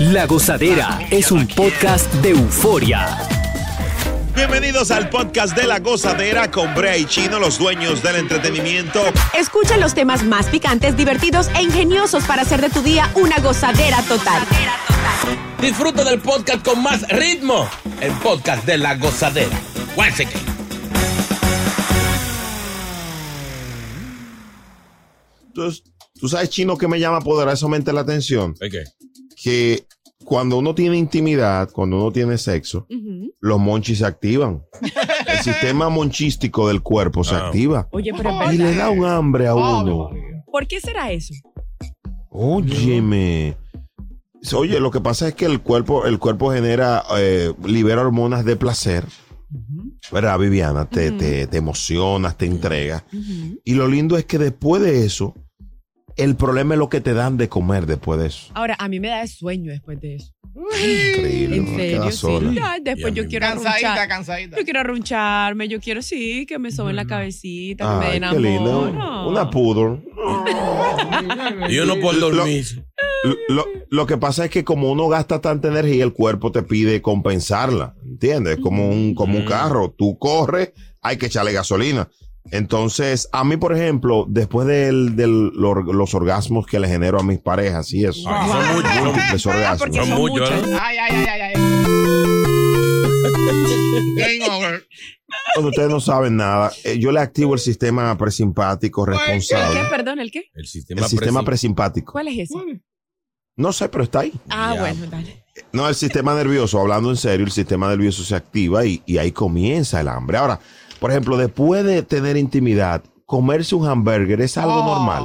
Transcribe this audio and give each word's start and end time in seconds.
La 0.00 0.26
Gozadera 0.26 1.00
es 1.10 1.32
un 1.32 1.48
podcast 1.48 2.12
de 2.22 2.30
euforia. 2.30 3.18
Bienvenidos 4.32 4.92
al 4.92 5.10
podcast 5.10 5.56
de 5.56 5.66
La 5.66 5.80
Gozadera 5.80 6.52
con 6.52 6.72
Brea 6.72 6.96
y 6.96 7.04
Chino, 7.04 7.40
los 7.40 7.58
dueños 7.58 8.00
del 8.00 8.14
entretenimiento. 8.14 9.02
Escucha 9.36 9.76
los 9.76 9.94
temas 9.94 10.22
más 10.22 10.46
picantes, 10.46 10.96
divertidos 10.96 11.48
e 11.56 11.62
ingeniosos 11.62 12.22
para 12.26 12.42
hacer 12.42 12.60
de 12.60 12.70
tu 12.70 12.80
día 12.80 13.10
una 13.16 13.40
gozadera 13.40 14.00
total. 14.02 14.44
Disfruta 15.60 16.04
del 16.04 16.20
podcast 16.20 16.64
con 16.64 16.80
más 16.80 17.02
ritmo. 17.08 17.68
El 18.00 18.12
podcast 18.12 18.64
de 18.66 18.78
La 18.78 18.94
Gozadera. 18.94 19.58
Once 19.96 20.22
again. 20.22 20.42
Entonces, 25.48 25.82
tú 26.20 26.28
sabes, 26.28 26.50
Chino, 26.50 26.78
que 26.78 26.86
me 26.86 27.00
llama 27.00 27.20
poderosamente 27.20 27.92
la 27.92 28.02
atención. 28.02 28.54
¿Qué? 28.60 28.84
Que 29.42 29.84
cuando 30.24 30.58
uno 30.58 30.74
tiene 30.74 30.96
intimidad, 30.98 31.70
cuando 31.70 31.96
uno 31.96 32.10
tiene 32.12 32.36
sexo, 32.38 32.86
los 33.40 33.58
monchis 33.58 33.98
se 33.98 34.06
activan. 34.06 34.62
El 35.26 35.38
sistema 35.42 35.88
monchístico 35.88 36.68
del 36.68 36.82
cuerpo 36.82 37.24
se 37.24 37.34
Ah. 37.34 37.46
activa. 37.46 37.88
Oye, 37.92 38.12
pero 38.16 38.52
Y 38.52 38.58
le 38.58 38.74
da 38.74 38.90
un 38.90 39.04
hambre 39.04 39.46
a 39.46 39.54
uno. 39.54 40.10
¿Por 40.50 40.66
qué 40.66 40.80
será 40.80 41.12
eso? 41.12 41.34
Óyeme. 42.30 43.56
Oye, 44.54 44.78
lo 44.80 44.90
que 44.90 45.00
pasa 45.00 45.28
es 45.28 45.34
que 45.34 45.44
el 45.46 45.60
cuerpo, 45.60 46.06
el 46.06 46.18
cuerpo 46.18 46.52
genera, 46.52 47.02
eh, 47.18 47.52
libera 47.64 48.02
hormonas 48.02 48.44
de 48.44 48.56
placer. 48.56 49.04
¿Verdad, 50.12 50.38
Viviana? 50.38 50.88
Te, 50.88 51.10
te, 51.10 51.46
te 51.46 51.56
emocionas, 51.56 52.36
te 52.36 52.46
entregas. 52.46 53.04
Y 53.64 53.74
lo 53.74 53.88
lindo 53.88 54.16
es 54.16 54.24
que 54.26 54.38
después 54.38 54.82
de 54.82 55.04
eso, 55.04 55.34
el 56.18 56.36
problema 56.36 56.74
es 56.74 56.78
lo 56.78 56.88
que 56.88 57.00
te 57.00 57.14
dan 57.14 57.36
de 57.36 57.48
comer 57.48 57.86
después 57.86 58.20
de 58.20 58.26
eso. 58.26 58.52
Ahora, 58.54 58.76
a 58.78 58.88
mí 58.88 59.00
me 59.00 59.08
da 59.08 59.26
sueño 59.26 59.70
después 59.72 60.00
de 60.00 60.16
eso. 60.16 60.32
Increíble. 60.54 61.56
¿En 61.56 61.76
serio? 61.76 62.10
Sí. 62.10 62.16
sola. 62.18 62.72
Ay, 62.72 62.80
después 62.82 63.14
yo 63.14 63.26
quiero 63.28 63.46
Cansadita, 63.46 63.70
arrunchar. 63.92 64.08
cansadita. 64.08 64.56
Yo 64.58 64.64
quiero 64.64 64.80
arruncharme, 64.80 65.68
yo 65.68 65.80
quiero 65.80 66.02
sí, 66.02 66.46
que 66.46 66.58
me 66.58 66.70
soben 66.72 66.96
la 66.96 67.04
cabecita, 67.06 67.84
que 67.84 68.06
me 68.06 68.12
Ay, 68.12 68.20
den 68.20 68.30
qué 68.30 68.38
lindo. 68.40 68.70
amor. 68.86 68.92
No. 68.94 69.28
Una 69.28 69.50
pudor. 69.50 70.02
Y 71.68 71.74
yo 71.74 71.84
no 71.86 71.96
puedo 72.00 72.18
Lo- 72.30 72.30
dormir. 72.36 72.84
Lo, 73.48 73.64
lo 73.90 74.06
que 74.06 74.16
pasa 74.16 74.44
es 74.44 74.50
que 74.50 74.64
como 74.64 74.90
uno 74.92 75.08
gasta 75.08 75.40
tanta 75.40 75.68
energía, 75.68 76.04
el 76.04 76.12
cuerpo 76.12 76.52
te 76.52 76.62
pide 76.62 77.02
compensarla. 77.02 77.94
¿Entiendes? 78.04 78.58
Como 78.60 78.88
un, 78.88 79.14
como 79.14 79.38
un 79.38 79.44
carro. 79.44 79.94
Tú 79.96 80.18
corres, 80.18 80.72
hay 81.02 81.16
que 81.16 81.26
echarle 81.26 81.52
gasolina. 81.52 82.08
Entonces, 82.50 83.28
a 83.32 83.44
mí, 83.44 83.56
por 83.58 83.74
ejemplo, 83.76 84.24
después 84.28 84.66
de 84.66 84.90
los 84.92 86.14
orgasmos 86.14 86.66
que 86.66 86.80
le 86.80 86.88
genero 86.88 87.20
a 87.20 87.22
mis 87.22 87.38
parejas 87.40 87.92
y 87.92 88.04
eso, 88.04 88.22
Ah, 88.26 88.46
son 88.48 88.76
muchos, 88.76 88.92
son- 88.94 89.04
múltiples 89.04 89.46
orgasmos. 89.46 89.96
Son 89.96 90.06
son 90.06 90.18
muchos. 90.18 90.50
¿eh? 90.50 90.78
Ay, 90.80 90.96
ay, 90.98 91.12
ay, 91.14 91.26
ay, 91.28 91.52
ay. 91.54 92.68
Game 94.16 94.48
over. 94.50 94.86
Cuando 95.54 95.70
ustedes 95.70 95.90
no 95.90 96.00
saben 96.00 96.36
nada, 96.36 96.72
eh, 96.84 96.98
yo 96.98 97.12
le 97.12 97.20
activo 97.20 97.54
el 97.54 97.60
sistema 97.60 98.16
presimpático 98.16 99.06
¿El 99.06 99.12
qué? 99.12 99.18
responsable. 99.18 99.80
Perdón, 99.90 100.20
¿el 100.20 100.30
qué? 100.30 100.44
El 100.54 100.66
sistema, 100.66 101.02
El 101.02 101.06
sistema 101.08 101.40
presi- 101.42 101.44
presimpático. 101.44 102.12
¿Cuál 102.12 102.28
es 102.28 102.38
ese? 102.50 102.80
No 103.56 103.72
sé, 103.72 103.88
pero 103.88 104.04
está 104.04 104.20
ahí. 104.20 104.32
Ah, 104.48 104.72
Ya. 104.74 104.80
bueno, 104.80 105.06
dale. 105.10 105.44
No, 105.72 105.88
el 105.88 105.94
sistema 105.94 106.34
nervioso, 106.34 106.80
hablando 106.80 107.10
en 107.10 107.16
serio, 107.16 107.44
el 107.44 107.52
sistema 107.52 107.88
nervioso 107.88 108.22
se 108.22 108.36
activa 108.36 108.86
y, 108.86 109.02
y 109.04 109.18
ahí 109.18 109.32
comienza 109.32 110.00
el 110.00 110.08
hambre. 110.08 110.38
Ahora, 110.38 110.60
por 111.00 111.10
ejemplo, 111.10 111.36
después 111.36 111.84
de 111.84 112.02
tener 112.02 112.36
intimidad, 112.36 113.02
comerse 113.26 113.74
un 113.74 113.86
hamburger 113.86 114.40
es 114.40 114.56
algo 114.58 114.74
Oh, 114.82 114.84
normal. 114.94 115.24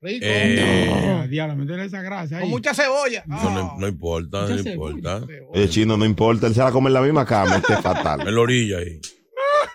Rico. 0.00 0.24
Eh, 0.28 1.26
Diablo, 1.28 1.56
meterle 1.56 1.86
esa 1.86 2.00
grasa 2.02 2.36
ahí. 2.36 2.42
Con 2.42 2.50
mucha 2.50 2.72
cebolla. 2.72 3.24
no, 3.26 3.50
no, 3.50 3.74
no 3.78 3.88
importa, 3.88 4.46
no 4.48 4.56
importa. 4.58 5.20
El 5.52 5.68
chino 5.70 5.96
no 5.96 6.04
importa, 6.04 6.46
él 6.46 6.54
se 6.54 6.62
va 6.62 6.68
a 6.68 6.72
comer 6.72 6.90
en 6.90 6.94
la 6.94 7.00
misma 7.02 7.24
cama, 7.26 7.56
este 7.56 7.72
es 7.74 7.80
fatal. 7.80 8.20
En 8.28 8.34
la 8.34 8.40
orilla 8.40 8.78
ahí. 8.78 9.00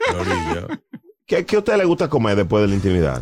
En 0.09 0.15
la 0.15 0.21
orilla. 0.21 0.81
¿Qué, 1.25 1.45
¿Qué 1.45 1.55
a 1.57 1.59
usted 1.59 1.77
le 1.77 1.85
gusta 1.85 2.09
comer 2.09 2.37
después 2.37 2.61
de 2.61 2.67
la 2.69 2.75
intimidad? 2.75 3.21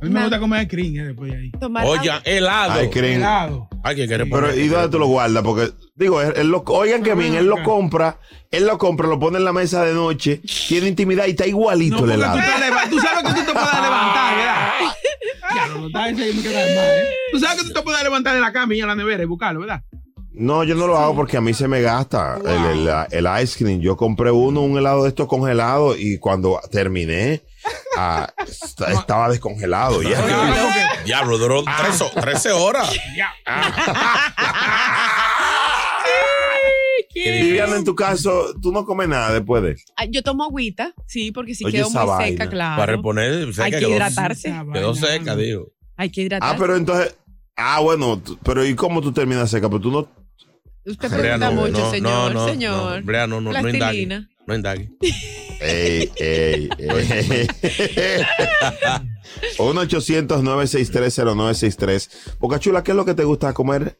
A 0.00 0.04
mí 0.04 0.10
me 0.10 0.20
gusta 0.20 0.38
comer 0.38 0.68
cream 0.68 0.94
eh, 0.96 1.04
después 1.06 1.32
de 1.32 1.38
ahí. 1.38 1.52
Oye, 1.86 2.10
helado. 2.24 2.72
Ay, 2.74 2.90
creen. 2.90 3.20
Helado. 3.20 3.68
Ay, 3.82 3.96
que 3.96 4.06
quiere 4.06 4.26
Pero, 4.26 4.54
¿y 4.54 4.68
dónde 4.68 4.88
tú 4.90 4.98
lo 4.98 5.06
guardas? 5.06 5.42
Porque, 5.42 5.70
digo, 5.94 6.20
él, 6.20 6.34
él 6.36 6.48
lo, 6.48 6.62
oigan 6.66 7.02
que 7.02 7.14
bien, 7.14 7.34
él 7.34 7.46
lo 7.46 7.62
compra, 7.62 8.18
él 8.50 8.66
lo 8.66 8.76
compra, 8.78 9.06
lo 9.08 9.18
pone 9.18 9.38
en 9.38 9.44
la 9.44 9.52
mesa 9.52 9.84
de 9.84 9.94
noche, 9.94 10.42
tiene 10.68 10.88
intimidad 10.88 11.26
y 11.26 11.30
está 11.30 11.46
igualito 11.46 11.98
No, 12.00 12.04
el 12.04 12.10
helado. 12.12 12.38
tú, 12.38 12.44
te 12.44 12.60
leva- 12.60 12.90
tú 12.90 12.98
sabes 13.00 13.22
que 13.32 13.40
tú 13.40 13.46
te 13.46 13.52
puedes 13.52 13.74
levantar, 13.82 14.36
¿verdad? 14.36 14.70
Ya, 15.54 15.66
no, 15.68 15.78
no, 15.80 15.86
está 15.86 16.08
ese 16.10 16.24
ahí 16.24 16.32
me 16.34 16.42
queda 16.42 16.60
¿eh? 17.00 17.08
Tú 17.32 17.38
sabes 17.38 17.62
que 17.62 17.68
tú 17.68 17.72
te 17.72 17.82
puedes 17.82 18.02
levantar 18.02 18.34
de 18.34 18.40
la 18.40 18.52
cama 18.52 18.74
y 18.74 18.78
ir 18.78 18.84
a 18.84 18.88
la 18.88 18.96
nevera 18.96 19.22
y 19.22 19.26
buscarlo, 19.26 19.60
¿verdad? 19.60 19.82
No, 20.36 20.64
yo 20.64 20.74
no 20.74 20.86
lo 20.86 20.98
hago 20.98 21.16
porque 21.16 21.38
a 21.38 21.40
mí 21.40 21.54
se 21.54 21.66
me 21.66 21.80
gasta 21.80 22.38
el, 22.44 22.86
el- 22.88 23.26
el 23.26 23.42
ice 23.42 23.58
cream. 23.58 23.80
Yo 23.80 23.96
compré 23.96 24.30
uno, 24.30 24.60
un 24.60 24.76
helado 24.76 25.04
de 25.04 25.08
estos 25.08 25.26
congelados 25.28 25.96
y 25.98 26.18
cuando 26.18 26.60
terminé, 26.70 27.42
ah, 27.96 28.28
est- 28.46 28.80
estaba 28.88 29.30
descongelado 29.30 30.02
ya. 30.02 30.20
Diablo, 31.04 31.38
duró 31.38 31.64
tres 31.64 32.00
ho- 32.02 32.10
13 32.20 32.50
horas. 32.52 32.94
Viviana, 37.14 37.76
en 37.76 37.84
tu 37.84 37.94
caso, 37.94 38.54
tú 38.60 38.72
no 38.72 38.84
comes 38.84 39.08
nada 39.08 39.32
después 39.32 39.62
de. 39.62 39.76
Ah, 39.96 40.04
Yo 40.04 40.22
tomo 40.22 40.44
agüita, 40.44 40.92
sí, 41.06 41.32
porque 41.32 41.54
si 41.54 41.64
Oye, 41.64 41.78
quedo 41.78 41.90
muy 41.90 42.06
vaina. 42.06 42.26
seca, 42.26 42.50
claro. 42.50 42.80
Para 42.80 42.92
reponer, 42.96 43.52
seca, 43.52 43.64
Hay 43.64 43.70
que 43.72 43.78
quedó- 43.78 43.90
hidratarse. 43.90 44.54
Quedó 44.72 44.94
seca, 44.94 45.36
digo. 45.36 45.68
Hay 45.96 46.10
que 46.10 46.22
hidratarse. 46.22 46.54
Ah, 46.54 46.58
pero 46.58 46.76
entonces. 46.76 47.16
Ah, 47.56 47.80
bueno, 47.80 48.20
pero 48.42 48.66
¿y 48.66 48.74
cómo 48.74 49.00
tú 49.00 49.12
terminas 49.12 49.50
seca? 49.50 49.68
Pero 49.68 49.80
tú 49.80 49.90
no. 49.90 50.08
Usted 50.86 51.08
Brea, 51.10 51.36
pregunta 51.38 51.50
no, 51.50 51.60
mucho, 51.60 51.78
no, 51.80 51.90
señor, 51.90 52.32
no, 52.34 52.40
no, 52.40 52.48
señor. 52.48 53.00
no, 53.00 53.06
Brea, 53.06 53.26
no, 53.26 53.40
no, 53.40 53.52
no 53.52 53.68
indague. 53.68 54.06
No 54.46 54.54
indague. 54.54 54.88
Ey, 55.60 56.10
ey, 56.16 56.68
ey. 56.78 57.46
1-800-963-0963. 59.58 62.08
Boca 62.38 62.58
Chula, 62.58 62.82
¿qué 62.84 62.92
es 62.92 62.96
lo 62.96 63.04
que 63.04 63.14
te 63.14 63.24
gusta 63.24 63.52
comer? 63.52 63.98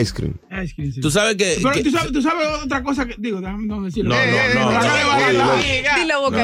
Ice 0.00 0.14
cream. 0.14 0.34
Ice 0.64 0.74
cream, 0.74 0.92
sí. 0.92 1.00
Tú 1.02 1.10
sabes 1.10 1.36
que. 1.36 1.58
Pero 1.62 1.72
que- 1.74 1.82
tú 1.84 1.90
sabes, 1.90 2.10
tú 2.12 2.22
sabes 2.22 2.48
otra 2.64 2.82
cosa 2.82 3.04
que. 3.06 3.16
Digo, 3.18 3.38
déjame 3.40 3.66
no 3.66 3.82
decirlo. 3.82 4.14
No, 4.14 4.16
no, 4.16 4.22
Eh, 4.22 4.54
no, 4.54 4.70
Dilo. 6.00 6.20
boca 6.22 6.42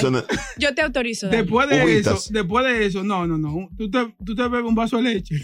Chula, 0.00 0.24
Yo 0.58 0.74
te 0.74 0.82
autorizo. 0.82 1.26
dale. 1.28 1.38
Después 1.38 1.68
de 1.70 1.98
eso, 1.98 2.20
después 2.30 2.66
de 2.66 2.84
eso, 2.84 3.02
no, 3.02 3.26
no, 3.26 3.38
no. 3.38 3.70
Tú 3.78 3.90
te, 3.90 4.14
tú 4.22 4.34
te 4.34 4.42
bebes 4.42 4.64
un 4.68 4.74
vaso 4.74 4.98
de 4.98 5.02
leche. 5.04 5.34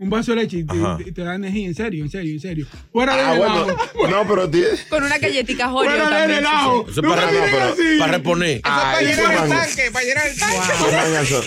Un 0.00 0.08
vaso 0.08 0.32
de 0.32 0.36
leche 0.38 0.56
y 0.58 0.64
te, 0.64 1.12
te 1.12 1.22
da 1.22 1.34
energía, 1.34 1.66
en 1.66 1.74
serio, 1.74 2.02
en 2.04 2.10
serio, 2.10 2.32
en 2.32 2.40
serio. 2.40 2.66
Fuera 2.90 3.12
Ah, 3.14 3.30
del 3.32 3.38
bueno. 3.38 3.54
helado. 3.64 3.76
No, 4.10 4.26
pero 4.26 4.48
tiene. 4.50 4.68
Con 4.88 5.02
una 5.04 5.18
galletita 5.18 5.70
Oreo 5.72 5.90
Fuera 5.90 6.04
del 6.08 6.18
también. 6.18 6.38
helado. 6.38 6.80
Eso 6.88 6.90
es 6.90 6.96
No 7.02 7.08
para, 7.10 7.26
para- 7.98 8.06
reponer. 8.12 8.60
Ay, 8.62 8.62
Para 8.64 9.00
llenar 9.02 9.32
el 9.44 9.50
tanque, 9.50 9.90
para 9.92 10.04
llenar 10.06 10.26
el 10.26 10.38
tanque. 10.38 11.26
son. 11.26 11.44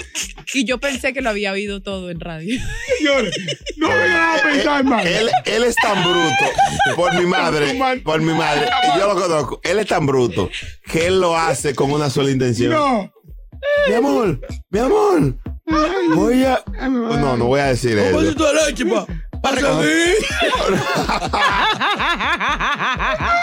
Y 0.53 0.65
yo 0.65 0.79
pensé 0.79 1.13
que 1.13 1.21
lo 1.21 1.31
había 1.31 1.51
oído 1.51 1.81
todo 1.81 2.11
en 2.11 2.19
radio. 2.19 2.61
Señores, 2.99 3.35
no 3.77 3.87
me 3.87 3.93
hagan 3.95 4.51
pensar 4.51 4.83
mal. 4.83 5.07
Él, 5.07 5.29
él 5.45 5.63
es 5.63 5.75
tan 5.75 6.03
bruto, 6.03 6.45
por 6.95 7.15
mi 7.15 7.25
madre, 7.25 8.01
por 8.03 8.21
mi 8.21 8.33
madre, 8.33 8.67
y 8.95 8.99
yo 8.99 9.07
lo 9.15 9.19
conozco, 9.19 9.61
él 9.63 9.79
es 9.79 9.87
tan 9.87 10.05
bruto 10.05 10.47
que 10.91 11.07
él 11.07 11.19
lo 11.19 11.35
hace 11.35 11.73
con 11.73 11.91
una 11.91 12.11
sola 12.11 12.29
intención. 12.29 12.71
No. 12.71 13.11
Mi 13.87 13.95
amor, 13.95 14.39
mi 14.69 14.77
amor, 14.79 15.37
voy 15.65 16.43
a... 16.43 16.63
No, 16.89 17.37
no 17.37 17.45
voy 17.45 17.59
a 17.59 17.65
decir 17.67 17.97
eso. 17.97 18.17
vasito 18.17 18.45
de 18.45 18.53
leche, 18.53 18.85
pa. 18.85 19.05
Para 19.41 19.61
seguir. 19.61 20.15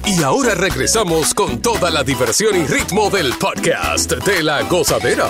Y 0.06 0.24
ahora 0.24 0.56
regresamos 0.56 1.34
con 1.36 1.62
toda 1.62 1.92
la 1.92 2.04
diversión 2.04 2.56
y 2.56 2.66
ritmo 2.66 3.10
del 3.10 3.34
podcast 3.34 4.12
de 4.12 4.42
la 4.42 4.64
gozadera. 4.64 5.28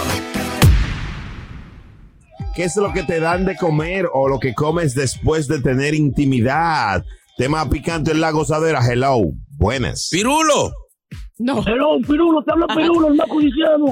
¿Qué 2.56 2.64
es 2.64 2.76
lo 2.76 2.92
que 2.92 3.04
te 3.04 3.20
dan 3.20 3.46
de 3.46 3.56
comer 3.56 4.08
o 4.12 4.28
lo 4.28 4.40
que 4.40 4.54
comes 4.54 4.94
después 4.96 5.48
de 5.48 5.62
tener 5.62 5.94
intimidad? 5.94 7.06
Tema 7.38 7.70
picante 7.70 8.12
en 8.12 8.22
La 8.22 8.32
Gozadera. 8.32 8.82
Hello. 8.86 9.22
Buenas. 9.58 10.10
Pirulo. 10.12 10.72
No. 11.44 11.64
Hello, 11.66 11.98
Pirulo, 12.08 12.44
te 12.44 12.52
habla 12.52 12.68
Pirulo, 12.68 13.08
el 13.08 13.16
más 13.16 13.28
codiciado. 13.28 13.86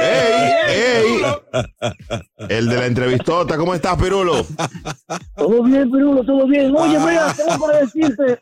¡Ey! 0.00 0.52
¡Ey! 0.68 1.22
El 2.48 2.68
de 2.68 2.76
la 2.76 2.86
entrevistota. 2.86 3.56
¿Cómo 3.56 3.74
estás, 3.74 4.00
Pirulo? 4.00 4.44
Todo 5.36 5.62
bien, 5.64 5.90
Pirulo, 5.90 6.22
todo 6.24 6.46
bien. 6.46 6.72
Oye, 6.76 6.98
Brea, 6.98 7.34
tengo 7.34 7.66
para 7.66 7.78
decirte. 7.80 8.38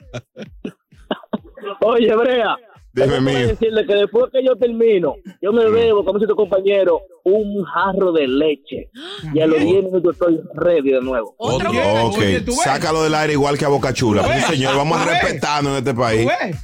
Oye, 1.81 2.15
Brea. 2.15 2.57
Dime, 2.93 3.21
mío. 3.21 3.49
decirle 3.49 3.85
que 3.87 3.95
después 3.95 4.25
que 4.33 4.43
yo 4.43 4.57
termino, 4.57 5.17
yo 5.43 5.53
me 5.53 5.69
bebo, 5.69 6.03
como 6.03 6.19
dice 6.19 6.29
tu 6.29 6.35
compañero, 6.37 7.01
un 7.25 7.63
jarro 7.65 8.11
de 8.13 8.27
leche. 8.27 8.91
Y 9.35 9.41
a 9.41 9.47
los 9.47 9.61
10 9.61 9.85
minutos 9.85 10.15
estoy 10.15 10.41
ready 10.55 10.93
de 10.93 11.01
nuevo. 11.03 11.35
Otro 11.37 11.71
Oye, 11.71 11.79
boca. 11.79 12.05
Ok, 12.05 12.19
oye, 12.19 12.41
tú 12.41 12.53
ves. 12.53 12.63
sácalo 12.63 13.03
del 13.03 13.15
aire 13.15 13.35
igual 13.35 13.59
que 13.59 13.67
a 13.67 13.69
Boca 13.69 13.93
Chula. 13.93 14.23
Tú. 14.23 14.29
Sí, 14.33 14.41
señor, 14.55 14.77
vamos 14.77 14.99
a 14.99 15.05
Tú 15.05 15.11
ves. 15.11 15.23
respetarnos 15.23 15.73
en 15.73 15.79
este 15.79 15.93
¿Tú 15.93 16.01
país. 16.01 16.27
ves? 16.27 16.57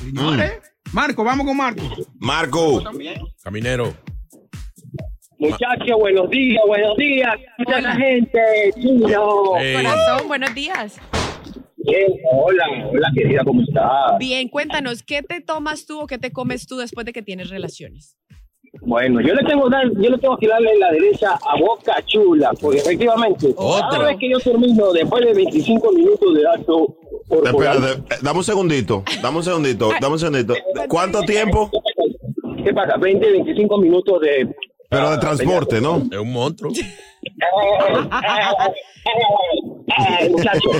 Señores. 0.00 0.60
Marco, 0.92 1.24
vamos 1.24 1.46
con 1.46 1.56
Marco. 1.56 1.82
Marco, 2.18 2.82
Caminero. 3.42 3.94
Muchachos, 5.38 5.98
buenos 5.98 6.30
días, 6.30 6.62
buenos 6.66 6.96
días. 6.96 7.34
Mucha 7.58 7.78
Hola. 7.78 7.96
gente, 7.96 8.40
chino. 8.80 9.26
Corazón, 9.74 10.28
buenos 10.28 10.54
días. 10.54 10.98
Bien, 11.76 12.08
hola, 12.32 12.64
hola 12.90 13.08
querida, 13.14 13.44
¿cómo 13.44 13.62
estás? 13.62 14.18
Bien, 14.18 14.48
cuéntanos, 14.48 15.02
¿qué 15.02 15.22
te 15.22 15.40
tomas 15.40 15.86
tú 15.86 16.00
o 16.00 16.06
qué 16.06 16.18
te 16.18 16.32
comes 16.32 16.66
tú 16.66 16.78
después 16.78 17.04
de 17.06 17.12
que 17.12 17.22
tienes 17.22 17.50
relaciones? 17.50 18.16
Bueno, 18.82 19.20
yo 19.20 19.34
le 19.34 19.42
tengo 19.44 19.68
dar, 19.68 19.84
yo 19.90 20.10
le 20.10 20.18
tengo 20.18 20.36
que 20.36 20.46
darle 20.48 20.76
la 20.78 20.90
derecha 20.92 21.32
a 21.34 21.58
Boca 21.60 21.94
Chula, 22.06 22.52
porque 22.60 22.78
efectivamente, 22.78 23.52
Otro. 23.56 23.88
cada 23.90 24.04
vez 24.06 24.16
que 24.18 24.30
yo 24.30 24.38
termino, 24.38 24.92
después 24.92 25.24
de 25.24 25.34
25 25.34 25.92
minutos 25.92 26.34
de 26.34 26.48
acto 26.48 26.96
corporal, 27.28 27.76
espérate, 27.76 28.14
eh, 28.14 28.18
dame 28.22 28.38
un 28.38 28.44
segundito, 28.44 29.02
dame 29.22 29.36
un 29.38 29.42
segundito, 29.42 29.90
dame 30.00 30.12
un 30.14 30.18
segundito. 30.18 30.54
¿Cuánto 30.88 31.22
tiempo? 31.22 31.70
¿qué 32.64 32.72
pasa? 32.74 32.96
20, 32.96 33.30
25 33.30 33.78
minutos 33.78 34.20
de... 34.20 34.48
Pero 34.88 35.10
de 35.10 35.18
transporte, 35.18 35.80
¿no? 35.80 35.96
Es 36.10 36.18
un 36.18 36.32
monstruo. 36.32 36.72
Muchacho. 40.30 40.70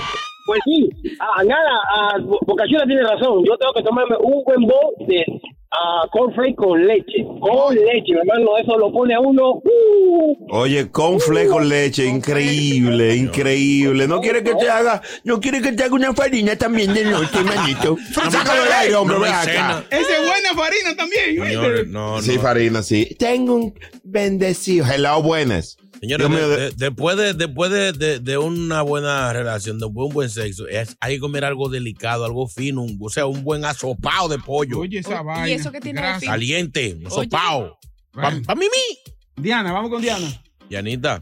Pues 0.46 0.60
sí, 0.64 0.88
ah, 1.18 1.42
nada, 1.44 1.70
ah, 1.94 2.18
Bo- 2.22 2.38
Boca 2.46 2.64
Chula 2.68 2.84
tiene 2.86 3.02
razón. 3.02 3.44
Yo 3.44 3.56
tengo 3.58 3.72
que 3.74 3.82
tomarme 3.82 4.16
un 4.20 4.44
buen 4.44 4.60
bowl 4.62 4.94
de 5.08 5.24
ah, 5.72 6.06
cornflake 6.10 6.54
con 6.56 6.86
leche. 6.86 7.24
Con 7.40 7.74
leche, 7.74 8.12
mi 8.12 8.18
hermano, 8.18 8.56
eso 8.58 8.76
lo 8.76 8.92
pone 8.92 9.14
a 9.14 9.20
uno. 9.20 9.60
uh, 9.62 10.46
Oye, 10.50 10.90
con 10.90 11.18
con 11.50 11.68
leche, 11.68 12.04
increíble, 12.06 13.16
increíble. 13.16 14.06
No 14.06 14.20
quiere 14.20 14.42
que 14.42 14.54
te 14.54 14.68
haga, 14.68 15.02
no 15.24 15.40
quiere 15.40 15.60
que 15.60 15.72
te 15.72 15.84
haga 15.84 15.94
una 15.94 16.14
farina 16.14 16.56
también 16.56 16.94
de 16.94 17.04
noche, 17.04 17.42
manito. 17.42 17.96
Sácalo 18.12 18.62
del 18.62 18.72
aire, 18.72 18.94
hombre, 18.94 19.18
me 19.18 19.28
acá. 19.28 19.84
Esa 19.90 20.16
es 20.16 20.26
buena 20.26 20.54
farina 20.54 20.96
también. 20.96 21.84
no, 21.92 22.16
no. 22.16 22.22
Sí, 22.22 22.38
farina, 22.38 22.82
sí. 22.82 23.16
Tengo 23.18 23.54
un 23.54 23.74
bendecido. 24.04 24.86
Hello, 24.86 25.22
buenas. 25.22 25.76
Señores, 26.00 26.30
de- 26.30 26.36
de- 26.36 26.56
de- 26.58 26.70
después, 26.76 27.16
de, 27.16 27.32
después 27.34 27.70
de, 27.70 27.92
de- 27.92 28.18
de 28.20 28.38
una 28.38 28.82
buena 28.82 29.32
relación, 29.32 29.78
después 29.78 29.94
de 29.94 30.02
un 30.08 30.12
buen 30.14 30.30
sexo, 30.30 30.66
es- 30.68 30.96
hay 31.00 31.14
que 31.14 31.20
comer 31.20 31.44
algo 31.44 31.68
delicado, 31.68 32.24
algo 32.24 32.46
fino, 32.48 32.82
un- 32.82 32.98
o 33.00 33.08
sea, 33.08 33.26
un 33.26 33.42
buen 33.42 33.64
asopado 33.64 34.28
de 34.28 34.38
pollo. 34.38 34.80
Oye, 34.80 34.98
esa 34.98 35.20
¿Y 35.20 35.24
vaina. 35.24 35.48
eso 35.48 35.72
qué 35.72 35.80
tiene 35.80 36.00
de 36.00 36.06
Gracias. 36.06 36.30
Caliente, 36.30 36.96
un. 37.10 37.78
Bueno. 38.12 38.42
Para 38.46 38.60
mí, 38.60 38.66
mí. 38.66 39.12
Diana, 39.42 39.72
vamos 39.72 39.90
con 39.90 40.00
Diana. 40.02 40.26
Yanita, 40.70 41.20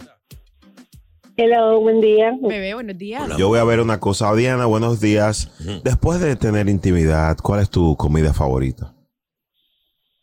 Hello, 1.37 1.81
buen 1.81 2.00
día. 2.00 2.33
Bebé, 2.40 2.75
buenos 2.75 2.97
días. 2.97 3.37
Yo 3.37 3.49
voy 3.49 3.59
a 3.59 3.64
ver 3.64 3.81
una 3.81 3.99
cosa. 3.99 4.33
Diana, 4.37 4.66
buenos 4.66 5.00
días. 5.00 5.50
Después 5.83 6.21
de 6.21 6.37
tener 6.37 6.69
intimidad, 6.69 7.37
¿cuál 7.38 7.61
es 7.61 7.71
tu 7.71 7.97
comida 7.97 8.33
favorita? 8.33 8.94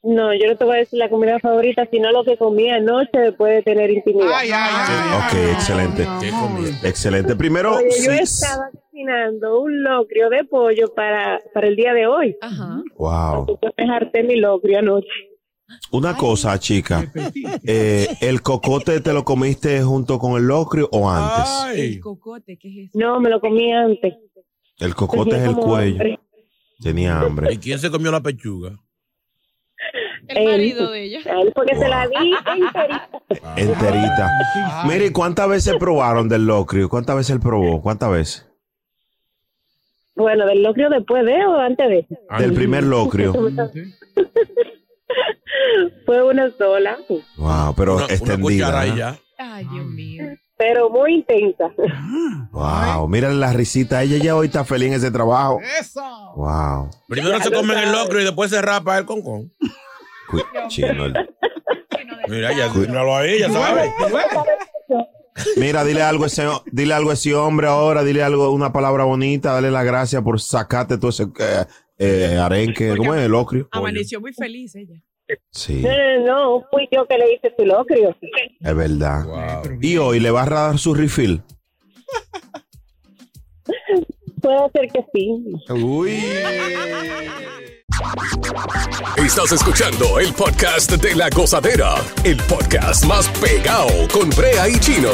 No, 0.04 0.34
yo 0.34 0.48
no 0.48 0.58
te 0.58 0.66
voy 0.66 0.76
a 0.78 0.80
decir 0.80 0.98
la 0.98 1.10
comida 1.10 1.38
favorita, 1.40 1.88
sino 1.92 2.12
lo 2.12 2.24
que 2.24 2.36
comí 2.36 2.70
anoche 2.70 3.12
después 3.20 3.54
de 3.54 3.62
tener 3.62 3.92
intimidad. 3.92 4.32
Ay, 4.34 4.50
ay, 4.52 4.72
ay. 4.74 5.18
Ok, 5.18 5.34
ay, 5.34 5.52
excelente. 5.52 6.08
mi 6.08 6.20
¿Qué 6.20 6.30
amor. 6.30 6.50
comí? 6.56 6.70
Excelente. 6.84 7.36
Primero, 7.36 7.76
Oye, 7.76 7.88
yo 8.04 8.12
estaba 8.12 8.70
cocinando 8.72 9.62
un 9.62 9.84
locrio 9.84 10.30
de 10.32 10.44
pollo 10.46 10.92
para, 10.96 11.40
para 11.54 11.68
el 11.68 11.76
día 11.76 11.94
de 11.94 12.08
hoy. 12.08 12.36
Ajá. 12.42 12.82
Wow. 12.98 13.46
Yo 13.48 13.60
me 13.78 13.94
harté 13.96 14.24
mi 14.24 14.38
locrio 14.38 14.80
anoche. 14.80 15.08
Una 15.92 16.18
cosa, 16.18 16.58
chica. 16.60 17.06
Eh, 17.66 18.08
¿El 18.22 18.42
cocote 18.42 19.00
te 19.02 19.14
lo 19.14 19.24
comiste 19.24 19.82
junto 19.84 20.18
con 20.18 20.34
el 20.36 20.48
locrio 20.48 20.90
o 20.92 21.10
antes? 21.10 21.50
El 21.76 21.82
Ay, 21.94 22.00
cocote, 22.00 22.58
¿qué 22.58 22.68
es 22.68 22.90
eso? 22.90 23.00
No, 23.00 23.20
me 23.22 23.30
lo 23.30 23.40
comí 23.40 23.72
antes. 23.72 24.16
El 24.80 24.96
cocote 24.96 25.38
es 25.38 25.44
el 25.44 25.56
cuello. 25.56 25.92
hambre. 26.02 26.20
Tenía 26.82 27.20
hambre. 27.22 27.54
¿y 27.54 27.58
quién 27.58 27.78
se 27.78 27.92
comió 27.92 28.12
la 28.12 28.20
pechuga? 28.20 28.72
El 30.28 30.46
marido 30.46 30.92
de 30.92 31.04
ella. 31.04 31.20
Él 31.42 31.52
porque 31.54 31.76
se 31.76 31.88
la 31.88 32.08
di 32.08 32.16
enterita. 32.56 33.10
Enterita. 33.56 34.30
Mire, 34.86 35.06
¿y 35.08 35.12
¿cuántas 35.12 35.48
veces 35.50 35.76
probaron 35.80 36.28
del 36.30 36.46
locrio? 36.46 36.90
¿Cuántas 36.90 37.16
veces 37.16 37.32
él 37.32 37.40
probó? 37.40 37.82
¿Cuántas 37.82 38.10
veces? 38.12 38.48
Bueno, 40.16 40.46
del 40.46 40.62
locrio 40.64 40.90
después 40.90 41.26
de 41.26 41.46
o 41.46 41.58
antes 41.60 41.88
de. 41.90 42.06
Del 42.40 42.54
primer 42.54 42.84
locrio. 42.84 43.34
Fue 46.06 46.24
una 46.24 46.50
sola. 46.58 46.98
Wow, 47.38 47.74
pero 47.76 47.96
Una, 47.98 48.06
extendida. 48.06 48.86
¿eh? 48.86 48.94
ya. 48.98 49.18
Ay, 49.38 49.66
Dios 49.72 49.86
mío. 49.86 50.24
pero 50.58 50.90
muy 50.90 51.16
intensa. 51.16 51.72
Wow, 52.52 53.08
mírale 53.08 53.36
la 53.36 53.52
risita. 53.54 54.04
Ella 54.04 54.18
ya 54.18 54.36
hoy 54.36 54.48
está 54.48 54.64
feliz 54.64 54.90
en 54.90 54.94
ese 54.96 55.12
trabajo. 55.12 55.60
Eso. 55.80 56.02
Wow. 56.36 56.90
Primero 57.08 57.40
se 57.42 57.52
comen 57.52 57.78
el 57.78 57.92
locro 57.92 58.20
y 58.22 58.24
después 58.24 58.52
se 58.52 58.62
rapa 58.62 58.98
el 59.00 59.06
concón. 59.06 59.52
Cu- 60.32 60.42
Chino, 60.68 61.06
el- 61.06 61.14
Mira, 62.28 62.52
ya, 62.56 62.70
míralo 62.74 63.16
ahí, 63.16 63.40
ya 63.40 63.50
sabes. 63.52 63.92
Mira, 65.58 65.84
dile 65.84 66.02
algo, 66.04 66.26
a 66.26 66.28
ese, 66.28 66.46
dile 66.72 66.94
algo 66.94 67.10
a 67.10 67.14
ese 67.14 67.34
hombre 67.36 67.68
ahora, 67.68 68.04
dile 68.04 68.22
algo, 68.24 68.52
una 68.52 68.72
palabra 68.72 69.06
bonita, 69.06 69.54
dale 69.54 69.72
las 69.72 69.84
gracias 69.86 70.22
por 70.22 70.40
sacarte 70.40 70.98
todo 70.98 71.10
ese 71.10 71.24
eh, 71.40 71.66
eh, 71.98 72.38
arenque, 72.38 72.96
¿cómo 72.96 73.16
es? 73.16 73.26
El 73.26 73.34
ocrio. 73.34 73.68
Amaneció 73.72 74.22
muy 74.22 74.34
feliz 74.34 74.76
ella. 74.76 75.02
Sí, 75.52 75.82
No, 75.82 75.90
no, 75.90 76.26
no, 76.60 76.66
fui 76.72 76.88
yo 76.92 77.08
que 77.08 77.18
le 77.18 77.34
hice 77.34 77.54
su 77.58 77.66
locrio. 77.66 78.16
es 78.60 78.76
verdad. 78.76 79.64
Y 79.82 79.98
hoy 79.98 80.20
le 80.20 80.30
vas 80.32 80.48
a 80.50 80.68
dar 80.68 80.78
su 80.78 80.94
refill. 80.94 81.42
Puede 84.42 84.70
ser 84.74 84.88
que 84.92 85.06
sí. 85.14 85.44
Uy. 85.70 86.24
Estás 89.18 89.52
escuchando 89.52 90.20
el 90.20 90.34
podcast 90.34 90.92
de 90.92 91.16
La 91.16 91.30
Gozadera, 91.30 91.96
el 92.24 92.38
podcast 92.38 93.06
más 93.06 93.30
pegado 93.40 93.90
con 94.12 94.30
Brea 94.32 94.68
y 94.70 94.80
Chino. 94.80 95.10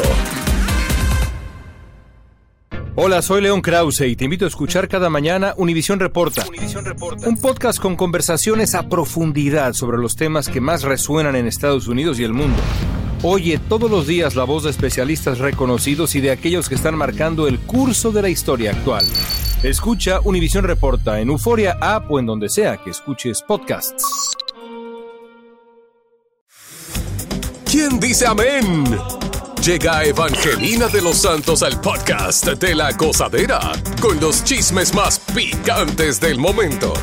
Hola, 2.96 3.22
soy 3.22 3.42
León 3.42 3.60
Krause 3.60 4.00
y 4.00 4.16
te 4.16 4.24
invito 4.24 4.44
a 4.44 4.48
escuchar 4.48 4.88
cada 4.88 5.08
mañana 5.08 5.54
Univisión 5.56 6.00
Reporta. 6.00 6.44
Un 7.26 7.36
podcast 7.36 7.80
con 7.80 7.94
conversaciones 7.94 8.74
a 8.74 8.88
profundidad 8.88 9.74
sobre 9.74 9.98
los 9.98 10.16
temas 10.16 10.48
que 10.48 10.60
más 10.60 10.82
resuenan 10.82 11.36
en 11.36 11.46
Estados 11.46 11.86
Unidos 11.86 12.18
y 12.18 12.24
el 12.24 12.32
mundo. 12.32 12.58
Oye 13.24 13.58
todos 13.58 13.90
los 13.90 14.06
días 14.06 14.36
la 14.36 14.44
voz 14.44 14.62
de 14.62 14.70
especialistas 14.70 15.38
reconocidos 15.38 16.14
y 16.14 16.20
de 16.20 16.30
aquellos 16.30 16.68
que 16.68 16.76
están 16.76 16.94
marcando 16.94 17.48
el 17.48 17.58
curso 17.58 18.12
de 18.12 18.22
la 18.22 18.28
historia 18.28 18.70
actual. 18.70 19.04
Escucha 19.64 20.20
Univisión 20.22 20.64
Reporta 20.64 21.18
en 21.18 21.30
Euforia 21.30 21.76
App 21.80 22.08
o 22.12 22.20
en 22.20 22.26
donde 22.26 22.48
sea 22.48 22.76
que 22.76 22.90
escuches 22.90 23.42
podcasts. 23.42 24.36
¿Quién 27.68 27.98
dice 27.98 28.24
amén? 28.24 28.84
Llega 29.64 30.04
Evangelina 30.04 30.86
de 30.86 31.02
los 31.02 31.16
Santos 31.16 31.64
al 31.64 31.80
podcast 31.80 32.46
de 32.46 32.74
La 32.76 32.92
Gozadera 32.92 33.72
con 34.00 34.20
los 34.20 34.44
chismes 34.44 34.94
más 34.94 35.18
picantes 35.34 36.20
del 36.20 36.38
momento. 36.38 36.94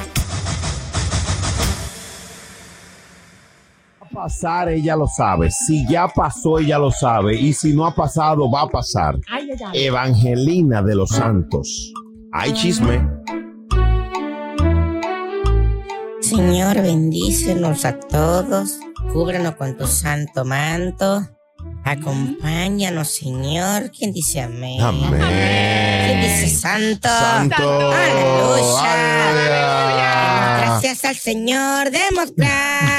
Pasar, 4.25 4.69
ella 4.69 4.95
lo 4.95 5.05
sabe. 5.05 5.51
Si 5.51 5.87
ya 5.87 6.07
pasó, 6.07 6.57
ella 6.57 6.79
lo 6.79 6.89
sabe. 6.89 7.39
Y 7.39 7.53
si 7.53 7.73
no 7.73 7.85
ha 7.85 7.93
pasado, 7.93 8.49
va 8.49 8.63
a 8.63 8.67
pasar. 8.67 9.15
Ay, 9.29 9.49
ay, 9.51 9.57
ay. 9.67 9.83
Evangelina 9.85 10.81
de 10.81 10.95
los 10.95 11.09
Santos. 11.09 11.93
Hay 12.33 12.51
chisme. 12.53 13.07
Señor, 16.21 16.81
bendícenos 16.81 17.85
a 17.85 17.99
todos, 17.99 18.79
cúbranos 19.13 19.55
con 19.57 19.77
tu 19.77 19.85
santo 19.85 20.43
manto, 20.43 21.21
acompáñanos, 21.83 23.09
Señor. 23.09 23.91
¿Quién 23.91 24.11
dice 24.11 24.41
amén? 24.41 24.79
¿Quién 24.79 26.21
dice 26.21 26.49
santo? 26.49 27.09
Santo. 27.09 27.91
Aleluya. 27.91 29.29
Aleluya. 29.29 30.05
Gracias 30.65 31.05
al 31.05 31.15
Señor, 31.15 31.91
demos 31.91 32.33
gracias, 32.35 32.94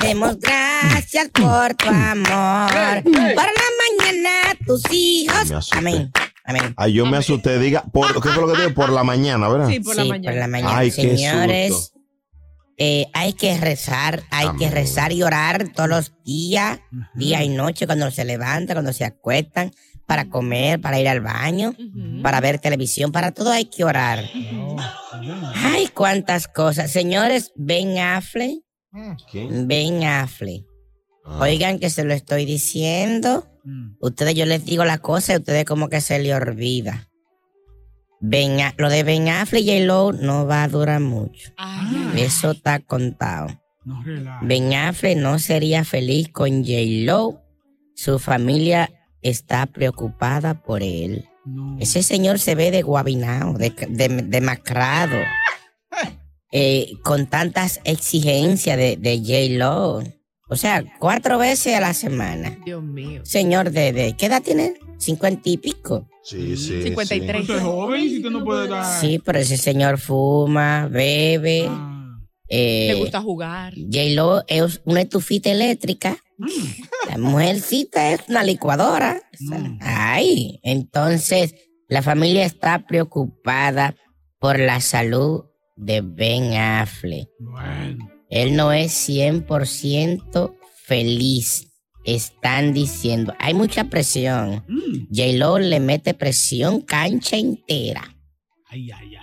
demos 0.00 0.38
gracias 0.40 1.28
por 1.28 1.74
tu 1.74 1.88
amor. 1.88 3.02
Por 3.02 3.12
la 3.12 3.68
mañana 4.00 4.30
tus 4.66 4.82
hijos. 4.90 5.70
Amén. 5.72 6.10
Amén. 6.44 6.74
Ay, 6.76 6.92
yo 6.94 7.06
me 7.06 7.16
asusté. 7.16 7.58
Diga, 7.58 7.82
por, 7.92 8.12
¿qué 8.22 8.28
fue 8.30 8.46
lo 8.46 8.52
que 8.52 8.60
digo? 8.60 8.74
Por 8.74 8.90
la 8.90 9.02
mañana, 9.04 9.48
¿verdad? 9.48 9.68
Sí, 9.68 9.80
por 9.80 9.96
la 9.96 10.04
mañana. 10.04 10.78
Ay, 10.78 10.90
qué 10.90 11.16
Señores, 11.16 11.72
susto. 11.72 11.98
eh, 12.78 13.06
hay 13.14 13.32
que 13.32 13.58
rezar, 13.58 14.22
hay 14.30 14.48
que 14.58 14.70
rezar 14.70 15.12
y 15.12 15.22
orar 15.22 15.68
todos 15.74 15.88
los 15.88 16.12
días, 16.24 16.78
día 17.14 17.42
y 17.42 17.48
noche, 17.48 17.86
cuando 17.86 18.10
se 18.10 18.24
levanta, 18.24 18.74
cuando 18.74 18.92
se 18.92 19.04
acuestan, 19.04 19.72
para 20.06 20.28
comer, 20.28 20.80
para 20.80 21.00
ir 21.00 21.08
al 21.08 21.20
baño, 21.20 21.74
para 22.22 22.40
ver 22.40 22.60
televisión, 22.60 23.10
para 23.10 23.32
todo 23.32 23.50
hay 23.50 23.64
que 23.64 23.82
orar. 23.82 24.24
Ay, 25.56 25.88
cuántas 25.92 26.46
cosas. 26.46 26.92
Señores, 26.92 27.52
Ben 27.56 27.98
Ben 29.66 30.04
Affle. 30.04 30.64
Oigan 31.40 31.78
que 31.78 31.90
se 31.90 32.04
lo 32.04 32.14
estoy 32.14 32.44
diciendo. 32.44 33.46
Ustedes, 34.00 34.34
yo 34.34 34.46
les 34.46 34.64
digo 34.64 34.84
la 34.84 34.98
cosa 34.98 35.32
y 35.32 35.36
ustedes 35.38 35.64
como 35.64 35.88
que 35.88 36.00
se 36.00 36.18
le 36.20 36.34
olvida. 36.34 37.08
Ben 38.20 38.60
A- 38.60 38.74
lo 38.78 38.88
de 38.88 39.02
Ben 39.02 39.28
Affleck 39.28 39.64
y 39.64 39.66
J-Lo 39.80 40.12
no 40.12 40.46
va 40.46 40.62
a 40.62 40.68
durar 40.68 41.00
mucho. 41.00 41.52
Eso 42.16 42.52
está 42.52 42.78
contado. 42.80 43.48
Ben 44.42 44.72
Affleck 44.74 45.18
no 45.18 45.38
sería 45.38 45.84
feliz 45.84 46.28
con 46.30 46.62
J-Lo. 46.64 47.42
Su 47.94 48.18
familia 48.18 48.90
está 49.22 49.66
preocupada 49.66 50.62
por 50.62 50.82
él. 50.82 51.28
Ese 51.80 52.02
señor 52.02 52.38
se 52.38 52.54
ve 52.54 52.70
de 52.70 52.82
guabinao, 52.82 53.54
de, 53.54 53.70
de- 53.70 54.22
demacrado. 54.22 55.16
Eh, 56.52 56.92
con 57.02 57.26
tantas 57.26 57.80
exigencias 57.84 58.76
de, 58.76 58.96
de 58.96 59.18
J-Lo. 59.18 60.02
O 60.48 60.54
sea, 60.56 60.84
cuatro 61.00 61.38
veces 61.38 61.74
a 61.74 61.80
la 61.80 61.92
semana. 61.92 62.56
Dios 62.64 62.82
mío. 62.82 63.20
Señor 63.24 63.72
de, 63.72 63.92
de 63.92 64.12
¿qué 64.16 64.26
edad 64.26 64.42
tiene? 64.42 64.74
Cincuenta 64.98 65.48
y 65.50 65.56
pico. 65.58 66.08
Sí, 66.22 66.56
sí. 66.56 66.82
53. 66.82 67.40
Usted 67.42 67.56
es 67.56 67.62
joven 67.62 68.00
y 68.00 68.16
usted 68.18 68.30
no 68.30 68.44
puede 68.44 68.68
dar. 68.68 69.00
Sí, 69.00 69.18
pero 69.18 69.38
ese 69.40 69.56
señor 69.56 69.98
fuma, 69.98 70.86
bebe. 70.88 71.68
eh, 72.48 72.86
Le 72.92 72.94
gusta 73.00 73.20
jugar. 73.20 73.74
J-Lo 73.74 74.44
es 74.46 74.80
una 74.84 75.00
estufita 75.02 75.50
eléctrica. 75.50 76.16
La 77.08 77.18
mujercita 77.18 78.12
es 78.12 78.20
una 78.28 78.44
licuadora. 78.44 79.20
Ay, 79.80 80.60
entonces 80.62 81.54
la 81.88 82.02
familia 82.02 82.44
está 82.44 82.86
preocupada 82.86 83.96
por 84.38 84.58
la 84.60 84.80
salud 84.80 85.44
de 85.76 86.00
Ben 86.00 86.54
Affleck. 86.54 87.28
Él 88.30 88.56
no 88.56 88.72
es 88.72 89.08
100% 89.08 90.54
feliz. 90.84 91.68
Están 92.04 92.72
diciendo, 92.72 93.34
hay 93.38 93.52
mucha 93.54 93.84
presión. 93.90 94.64
J-Lo 95.10 95.58
le 95.58 95.80
mete 95.80 96.14
presión 96.14 96.80
cancha 96.80 97.36
entera. 97.36 98.12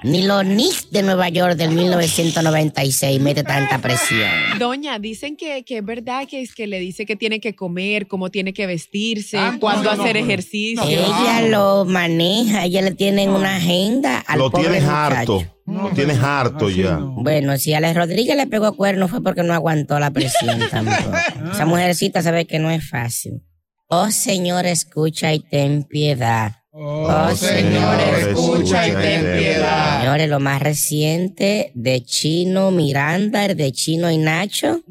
Ni 0.04 0.24
los 0.26 0.44
Knicks 0.44 0.90
de 0.92 1.04
Nueva 1.04 1.30
York 1.30 1.56
del 1.56 1.72
1996 1.72 3.22
mete 3.22 3.44
tanta 3.44 3.78
presión. 3.80 4.30
Doña, 4.58 5.00
dicen 5.00 5.38
que, 5.38 5.64
que 5.64 5.78
es 5.78 5.86
verdad 5.86 6.28
que 6.28 6.42
es 6.42 6.56
que 6.56 6.66
le 6.68 6.80
dice 6.80 7.06
que 7.06 7.16
tiene 7.16 7.40
que 7.40 7.56
comer, 7.56 8.08
cómo 8.08 8.30
tiene 8.32 8.54
que 8.54 8.66
vestirse, 8.66 9.38
cuándo 9.60 9.90
Ah, 9.92 9.96
no, 9.96 10.02
hacer 10.04 10.16
no, 10.16 10.22
no. 10.22 10.28
ejercicio. 10.28 10.84
Ella 10.88 11.42
lo 11.50 11.86
maneja, 11.86 12.66
ella 12.66 12.82
le 12.82 12.92
tiene 12.92 13.30
una 13.30 13.58
agenda 13.58 14.20
al 14.20 14.40
Lo 14.40 14.50
pobre 14.52 14.64
tienes 14.66 14.84
muchacho. 14.84 15.16
harto. 15.40 15.53
Lo 15.66 15.90
tienes 15.92 16.20
harto 16.20 16.70
ya. 16.70 16.98
Bueno, 17.00 17.58
si 17.58 17.74
Alex 17.74 17.96
Rodríguez 17.96 18.36
le 18.36 18.48
pegó 18.48 18.76
cuerno 18.76 19.08
fue 19.08 19.24
porque 19.24 19.44
no 19.44 19.54
aguantó 19.54 20.00
la 20.00 20.12
presión 20.12 20.60
tampoco. 20.72 21.12
Esa 21.54 21.66
mujercita 21.66 22.22
sabe 22.22 22.46
que 22.46 22.60
no 22.60 22.70
es 22.70 22.88
fácil. 22.90 23.42
Oh 23.88 24.10
Señor, 24.12 24.66
escucha 24.66 25.34
y 25.34 25.40
ten 25.40 25.84
piedad. 25.84 26.54
Oh, 26.76 27.30
Señor, 27.36 28.00
escucha 28.18 28.88
y 28.88 28.92
ten 28.94 29.38
piedad. 29.38 30.00
Señores, 30.00 30.28
lo 30.28 30.40
más 30.40 30.60
reciente 30.60 31.72
de 31.76 32.04
Chino 32.04 32.72
Miranda, 32.72 33.46
el 33.46 33.56
de 33.56 33.72
Chino 33.72 34.10
y 34.10 34.18
Nacho, 34.18 34.82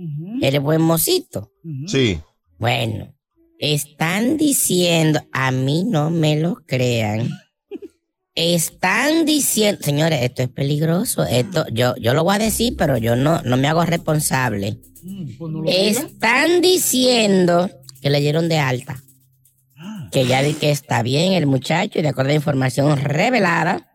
el 0.40 0.60
buen 0.60 0.80
mocito. 0.80 1.50
Sí. 1.88 2.20
Bueno, 2.58 3.12
están 3.58 4.36
diciendo, 4.36 5.20
a 5.32 5.50
mí 5.50 5.82
no 5.82 6.10
me 6.10 6.36
lo 6.36 6.62
crean. 6.64 7.28
Están 8.34 9.26
diciendo, 9.26 9.80
señores, 9.82 10.20
esto 10.22 10.42
es 10.42 10.48
peligroso. 10.48 11.24
Esto, 11.24 11.66
yo, 11.72 11.94
yo 11.96 12.14
lo 12.14 12.24
voy 12.24 12.36
a 12.36 12.38
decir, 12.38 12.74
pero 12.78 12.96
yo 12.96 13.14
no, 13.14 13.42
no 13.42 13.56
me 13.58 13.68
hago 13.68 13.84
responsable. 13.84 14.78
Están 15.66 16.60
diciendo 16.62 17.68
que 18.00 18.08
le 18.10 18.20
dieron 18.20 18.48
de 18.48 18.58
alta. 18.58 19.02
Que 20.10 20.26
ya 20.26 20.42
di 20.42 20.54
que 20.54 20.70
está 20.70 21.02
bien 21.02 21.32
el 21.34 21.46
muchacho 21.46 21.98
y 21.98 22.02
de 22.02 22.08
acuerdo 22.08 22.32
a 22.32 22.34
información 22.34 22.96
revelada, 22.98 23.88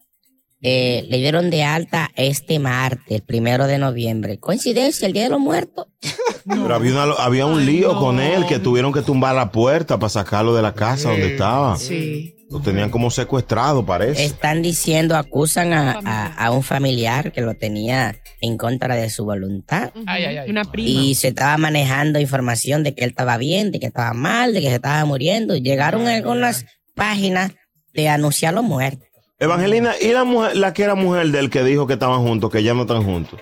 eh, 0.62 1.06
le 1.10 1.17
dieron 1.17 1.50
de 1.51 1.63
alta 1.63 2.10
este 2.15 2.58
martes, 2.60 3.22
primero 3.22 3.67
de 3.67 3.77
noviembre. 3.77 4.39
Coincidencia, 4.39 5.06
el 5.08 5.13
Día 5.13 5.24
de 5.24 5.29
los 5.29 5.39
Muertos. 5.39 5.88
Pero 6.46 6.74
había, 6.75 6.91
una- 6.91 7.13
había 7.24 7.46
un 7.46 7.65
lío 7.65 7.98
con 8.00 8.20
él 8.20 8.46
que 8.48 8.60
tuvieron 8.60 8.91
que 8.94 9.01
tumbar 9.01 9.36
la 9.36 9.51
puerta 9.51 9.98
para 10.00 10.10
sacarlo 10.10 10.56
de 10.56 10.62
la 10.62 10.74
casa 10.74 11.10
donde 11.10 11.34
estaba. 11.34 11.77
Sí. 11.77 12.34
Lo 12.50 12.62
tenían 12.62 12.89
como 12.89 13.12
secuestrado, 13.12 13.86
parece. 13.86 14.24
Están 14.24 14.62
diciendo, 14.62 15.18
acusan 15.18 15.74
a, 15.74 16.00
a- 16.06 16.27
a 16.46 16.51
un 16.51 16.63
familiar 16.63 17.32
que 17.34 17.42
lo 17.42 17.56
tenía 17.56 18.16
en 18.39 18.58
contra 18.58 18.96
de 18.96 19.10
su 19.10 19.25
voluntad. 19.25 19.92
Ay, 20.06 20.24
ay, 20.25 20.38
ay. 20.38 20.50
Una 20.50 20.63
prima. 20.63 20.88
Y 20.89 21.16
se 21.16 21.30
estaba 21.30 21.58
manejando 21.58 22.20
información 22.20 22.84
de 22.84 22.96
que 22.96 23.04
él 23.04 23.10
estaba 23.10 23.38
bien, 23.38 23.72
de 23.72 23.80
que 23.82 23.88
estaba 23.88 24.13
mal, 24.13 24.54
de 24.54 24.62
que 24.62 24.70
se 24.70 24.75
estaba 24.75 25.04
muriendo. 25.04 25.56
Llegaron 25.58 26.08
algunas 26.08 26.66
páginas 26.96 27.51
de 27.94 28.08
anunciarlo 28.08 28.63
muerto. 28.63 29.04
Evangelina, 29.39 29.94
¿y 30.01 30.13
la 30.13 30.24
mujer, 30.24 30.56
la 30.56 30.74
que 30.74 30.84
era 30.84 30.96
mujer 30.96 31.27
del 31.32 31.50
que 31.50 31.63
dijo 31.63 31.86
que 31.86 31.94
estaban 31.94 32.22
juntos, 32.22 32.50
que 32.50 32.63
ya 32.63 32.74
no 32.74 32.84
están 32.84 33.04
juntos? 33.04 33.39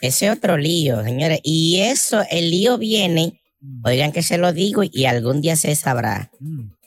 Ese 0.00 0.30
otro 0.30 0.56
lío, 0.58 1.04
señores. 1.04 1.38
Y 1.44 1.78
eso, 1.82 2.22
el 2.28 2.50
lío 2.50 2.76
viene, 2.76 3.40
oigan 3.84 4.10
que 4.10 4.22
se 4.22 4.36
lo 4.36 4.52
digo 4.52 4.82
y 4.82 5.04
algún 5.06 5.40
día 5.40 5.54
se 5.54 5.74
sabrá. 5.76 6.30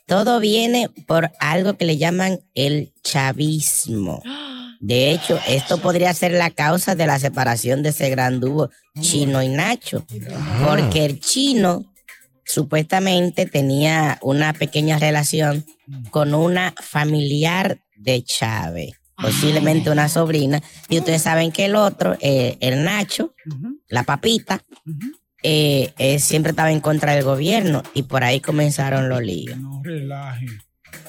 Todo 0.06 0.40
viene 0.40 0.90
por 1.08 1.32
algo 1.40 1.78
que 1.78 1.86
le 1.86 1.98
llaman 1.98 2.40
el 2.54 2.94
chavismo. 3.04 4.22
De 4.80 5.12
hecho, 5.12 5.40
esto 5.48 5.80
podría 5.80 6.14
ser 6.14 6.32
la 6.32 6.52
causa 6.52 6.96
de 6.96 7.08
la 7.08 7.18
separación 7.18 7.82
de 7.82 7.90
ese 7.90 8.10
gran 8.10 8.40
dúo 8.40 8.70
Chino 9.00 9.42
y 9.42 9.50
Nacho. 9.50 10.06
Porque 10.64 11.06
el 11.06 11.20
chino 11.20 11.86
supuestamente 12.46 13.48
tenía 13.48 14.20
una 14.22 14.54
pequeña 14.54 15.00
relación 15.00 15.66
con 16.12 16.36
una 16.36 16.74
familiar 16.82 17.80
de 17.96 18.24
Chávez, 18.24 18.92
posiblemente 19.18 19.90
una 19.90 20.08
sobrina. 20.08 20.62
Y 20.88 21.00
ustedes 21.00 21.24
saben 21.24 21.52
que 21.52 21.66
el 21.66 21.76
otro, 21.76 22.16
eh, 22.20 22.58
el 22.60 22.84
Nacho, 22.84 23.34
la 23.88 24.04
papita, 24.04 24.62
eh, 25.48 25.94
eh, 26.00 26.18
siempre 26.18 26.50
estaba 26.50 26.72
en 26.72 26.80
contra 26.80 27.14
del 27.14 27.24
gobierno 27.24 27.84
y 27.94 28.02
por 28.04 28.24
ahí 28.24 28.40
comenzaron 28.42 29.10
los 29.10 29.22
líos. 29.22 29.56
No 29.60 29.82
relaje. 29.84 30.48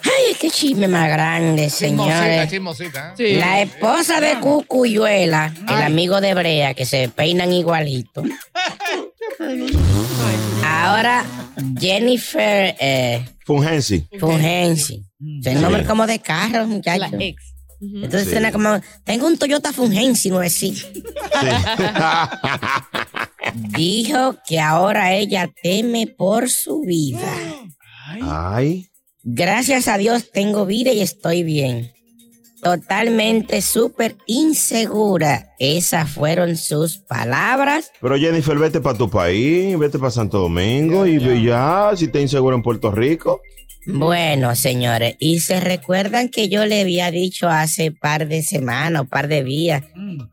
Ay, 0.02 0.34
qué 0.38 0.50
chisme 0.50 0.88
más 0.88 1.08
grande, 1.08 1.68
Chismosita, 1.70 2.18
señores. 2.18 2.50
chismosita. 2.50 3.14
¿eh? 3.18 3.36
La 3.38 3.62
esposa 3.62 4.20
de 4.20 4.38
Cucuyuela, 4.40 5.54
el 5.68 5.82
amigo 5.82 6.20
de 6.20 6.34
Brea, 6.34 6.74
que 6.74 6.84
se 6.84 7.08
peinan 7.08 7.50
igualito. 7.52 8.22
Ahora 10.64 11.24
Jennifer 11.80 12.76
eh, 12.78 13.24
Fungensi. 13.44 14.06
Fungensi. 14.20 15.02
Es 15.40 15.46
el 15.46 15.62
nombre 15.62 15.84
como 15.86 16.06
de 16.06 16.18
carro, 16.18 16.66
muchachos. 16.66 17.10
La 17.10 17.24
ex. 17.24 17.54
Entonces 17.80 18.24
Sí. 18.24 18.30
suena 18.30 18.52
como, 18.52 18.80
tengo 19.04 19.26
un 19.26 19.38
Toyota 19.38 19.72
Fungensi 19.72 20.30
nuevecito. 20.30 20.86
Dijo 23.76 24.36
que 24.46 24.60
ahora 24.60 25.14
ella 25.14 25.50
teme 25.62 26.06
por 26.06 26.50
su 26.50 26.80
vida. 26.80 27.32
Ay. 28.22 28.88
Gracias 29.22 29.88
a 29.88 29.98
Dios 29.98 30.30
tengo 30.30 30.66
vida 30.66 30.92
y 30.92 31.00
estoy 31.00 31.42
bien. 31.42 31.92
Totalmente 32.62 33.60
súper 33.62 34.16
insegura. 34.26 35.54
Esas 35.58 36.10
fueron 36.10 36.56
sus 36.56 36.98
palabras. 36.98 37.92
Pero 38.00 38.16
Jennifer, 38.18 38.58
vete 38.58 38.80
para 38.80 38.96
tu 38.96 39.10
país, 39.10 39.78
vete 39.78 39.98
para 39.98 40.10
Santo 40.10 40.38
Domingo 40.38 41.06
y 41.06 41.18
ve 41.18 41.42
ya, 41.42 41.92
si 41.94 42.08
te 42.08 42.20
inseguro 42.20 42.56
en 42.56 42.62
Puerto 42.62 42.90
Rico. 42.90 43.40
Bueno, 43.86 44.56
señores, 44.56 45.14
y 45.20 45.38
se 45.38 45.60
recuerdan 45.60 46.28
que 46.28 46.48
yo 46.48 46.66
le 46.66 46.80
había 46.80 47.12
dicho 47.12 47.48
hace 47.48 47.92
par 47.92 48.26
de 48.26 48.42
semanas 48.42 49.02
o 49.02 49.04
par 49.04 49.28
de 49.28 49.44
días 49.44 49.84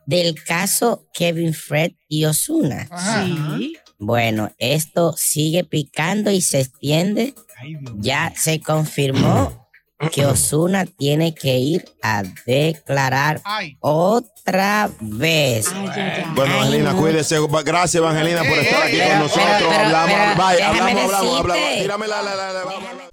del 0.07 0.41
caso 0.43 1.05
Kevin 1.13 1.53
Fred 1.53 1.91
y 2.07 2.25
Osuna. 2.25 2.89
Sí. 2.97 3.75
Bueno, 3.99 4.51
esto 4.57 5.13
sigue 5.15 5.63
picando 5.63 6.31
y 6.31 6.41
se 6.41 6.61
extiende. 6.61 7.35
Ya 7.97 8.33
se 8.35 8.59
confirmó 8.59 9.62
que 10.11 10.25
Osuna 10.25 10.85
tiene 10.85 11.33
que 11.35 11.57
ir 11.57 11.85
a 12.01 12.23
declarar 12.45 13.41
otra 13.79 14.89
vez. 14.99 15.67
Bueno, 16.35 16.53
Evangelina, 16.55 16.93
cuídese. 16.93 17.37
Gracias, 17.63 17.95
Evangelina, 17.95 18.39
por 18.43 18.57
estar 18.59 18.83
aquí 18.83 18.97
con 18.99 19.19
nosotros. 19.19 19.73
hablamos, 19.73 20.37
bye, 20.37 20.63
hablamos, 20.63 21.03
hablamos, 21.03 21.39
hablamos. 21.39 21.63
Tírame 21.79 22.07
la, 22.07 22.21
la, 22.21 22.35
la, 22.35 22.53
la- 22.53 23.12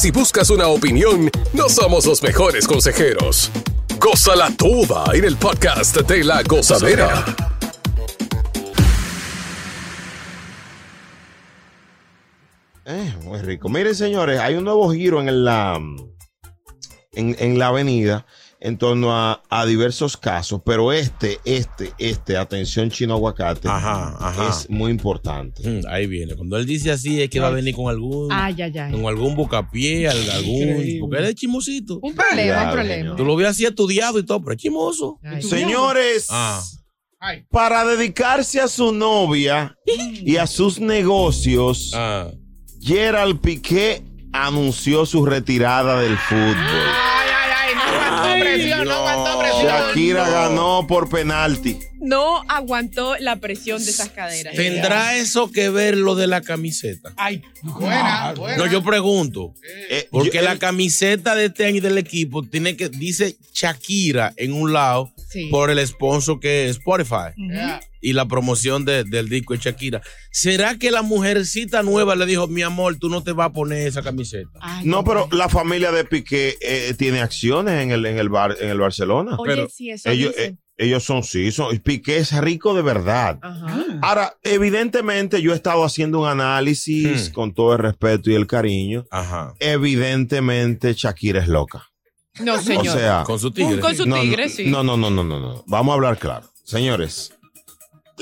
Si 0.00 0.10
buscas 0.10 0.48
una 0.48 0.66
opinión, 0.68 1.30
no 1.52 1.68
somos 1.68 2.06
los 2.06 2.22
mejores 2.22 2.66
consejeros. 2.66 3.50
Gózala 3.98 4.50
toda 4.56 5.04
en 5.12 5.26
el 5.26 5.36
podcast 5.36 5.94
de 5.94 6.24
la 6.24 6.42
gozadera. 6.42 7.22
Eh, 12.86 13.14
muy 13.24 13.40
rico. 13.40 13.68
Miren, 13.68 13.94
señores, 13.94 14.40
hay 14.40 14.54
un 14.54 14.64
nuevo 14.64 14.90
giro 14.90 15.20
en 15.20 15.44
la, 15.44 15.78
en, 17.12 17.36
en 17.38 17.58
la 17.58 17.66
avenida 17.66 18.24
en 18.62 18.76
torno 18.76 19.16
a, 19.16 19.42
a 19.48 19.64
diversos 19.64 20.18
casos, 20.18 20.60
pero 20.64 20.92
este, 20.92 21.38
este, 21.46 21.92
este, 21.98 22.36
atención 22.36 22.90
chino 22.90 23.14
aguacate, 23.14 23.66
Ajá, 23.68 24.14
ajá. 24.20 24.48
es 24.50 24.68
muy 24.68 24.90
importante. 24.90 25.66
Mm, 25.66 25.86
Ahí 25.88 26.06
viene. 26.06 26.34
Cuando 26.36 26.58
él 26.58 26.66
dice 26.66 26.90
así, 26.90 27.22
es 27.22 27.30
que 27.30 27.40
va 27.40 27.46
a 27.48 27.52
venir 27.52 27.74
con 27.74 27.88
algún, 27.88 28.30
Ay, 28.30 28.60
ay, 28.60 28.76
ay. 28.78 28.92
con 28.92 29.06
algún 29.06 29.34
bucapié, 29.34 30.08
al- 30.08 30.30
algún. 30.30 30.98
Porque 31.00 31.16
él 31.18 31.24
es 31.24 31.34
chismosito. 31.36 31.98
Un 32.02 32.14
problema, 32.14 32.64
un 32.64 32.70
problema. 32.72 33.16
Tú 33.16 33.24
lo 33.24 33.34
ves 33.34 33.48
así 33.48 33.64
estudiado 33.64 34.18
y 34.18 34.24
todo, 34.26 34.40
pero 34.42 34.52
es 34.54 34.58
chismoso. 34.62 35.18
Ay. 35.24 35.40
Señores, 35.42 36.26
Ah. 36.28 36.62
Ay. 37.18 37.44
para 37.50 37.84
dedicarse 37.86 38.60
a 38.60 38.68
su 38.68 38.92
novia 38.92 39.74
y 39.86 40.36
a 40.36 40.46
sus 40.46 40.78
negocios, 40.80 41.92
Ah. 41.94 42.28
Gerald 42.82 43.40
Piqué 43.40 44.02
anunció 44.32 45.06
su 45.06 45.24
retirada 45.24 46.00
del 46.00 46.16
fútbol. 46.16 46.56
Ay, 46.56 47.28
ay, 47.34 47.50
ay, 47.68 47.74
no 47.74 47.82
aguantó 47.82 48.29
presión, 48.40 48.84
no. 48.88 49.62
Shakira 49.62 50.28
ganó 50.28 50.86
por 50.86 51.08
penalti. 51.08 51.78
No 52.00 52.42
aguantó 52.48 53.16
la 53.18 53.36
presión 53.36 53.84
de 53.84 53.90
esas 53.90 54.08
caderas. 54.10 54.54
¿Tendrá 54.56 55.16
eso 55.16 55.50
que 55.52 55.68
ver 55.68 55.96
lo 55.96 56.14
de 56.14 56.26
la 56.26 56.40
camiseta? 56.40 57.12
Ay, 57.16 57.42
Buena, 57.62 58.32
buena. 58.34 58.56
No, 58.56 58.66
yo 58.66 58.82
pregunto. 58.82 59.54
Eh, 59.90 60.08
Porque 60.10 60.38
yo- 60.38 60.42
la 60.42 60.58
camiseta 60.58 61.34
de 61.34 61.46
este 61.46 61.66
año 61.66 61.80
del 61.82 61.98
equipo 61.98 62.42
tiene 62.42 62.76
que, 62.76 62.88
dice 62.88 63.36
Shakira 63.54 64.32
en 64.36 64.52
un 64.54 64.72
lado 64.72 65.12
Sí. 65.28 65.46
por 65.50 65.70
el 65.70 65.86
sponsor 65.86 66.40
que 66.40 66.64
es 66.68 66.78
Spotify 66.78 67.34
y 68.00 68.14
la 68.14 68.26
promoción 68.26 68.84
de- 68.84 69.04
del 69.04 69.28
disco 69.28 69.52
de 69.54 69.60
Shakira. 69.60 70.00
¿Será 70.32 70.76
que 70.78 70.90
la 70.90 71.02
mujercita 71.02 71.82
nueva 71.82 72.16
le 72.16 72.24
dijo, 72.26 72.48
mi 72.48 72.62
amor, 72.62 72.96
tú 72.98 73.08
no 73.10 73.22
te 73.22 73.32
vas 73.32 73.48
a 73.48 73.52
poner 73.52 73.86
esa 73.86 74.02
camiseta? 74.02 74.58
Ay, 74.60 74.86
No, 74.86 75.04
pero 75.04 75.28
la 75.32 75.48
familia 75.48 75.92
de 75.92 76.04
Piqué 76.04 76.56
eh, 76.60 76.94
tiene 76.98 77.20
acciones 77.20 77.80
en 77.82 77.90
el, 77.92 78.04
en 78.06 78.18
el 78.18 78.28
bar, 78.30 78.56
en 78.58 78.70
el 78.70 78.78
Barcelona. 78.78 79.36
Oye, 79.38 79.52
pero 79.54 79.68
sí, 79.68 79.90
eso 79.90 80.08
ellos, 80.10 80.34
dicen. 80.34 80.54
eh, 80.54 80.56
ellos 80.80 81.04
son 81.04 81.22
sí, 81.22 81.52
son, 81.52 81.76
Piqué 81.78 82.16
es 82.18 82.32
rico 82.40 82.74
de 82.74 82.82
verdad. 82.82 83.38
Ajá. 83.42 83.84
Ahora, 84.02 84.36
evidentemente 84.42 85.42
yo 85.42 85.52
he 85.52 85.54
estado 85.54 85.84
haciendo 85.84 86.20
un 86.20 86.28
análisis 86.28 87.28
Hmm. 87.30 87.32
con 87.32 87.54
todo 87.54 87.72
el 87.74 87.78
respeto 87.80 88.30
y 88.30 88.34
el 88.34 88.46
cariño. 88.46 89.04
Ajá. 89.10 89.54
Evidentemente 89.60 90.94
Shakira 90.94 91.40
es 91.40 91.48
loca. 91.48 91.86
No, 92.40 92.58
señor. 92.62 92.88
O 92.88 92.98
sea, 92.98 93.22
Con 93.24 93.38
su 93.38 93.50
tigre. 93.50 93.80
Con 93.80 93.94
su 93.94 94.06
no, 94.06 94.20
tigre, 94.20 94.44
no, 94.44 94.48
sí. 94.50 94.66
no, 94.70 94.82
no, 94.82 94.96
no, 94.96 95.10
no, 95.10 95.22
no, 95.24 95.38
no. 95.40 95.64
Vamos 95.66 95.92
a 95.92 95.94
hablar 95.94 96.18
claro. 96.18 96.48
Señores, 96.64 97.34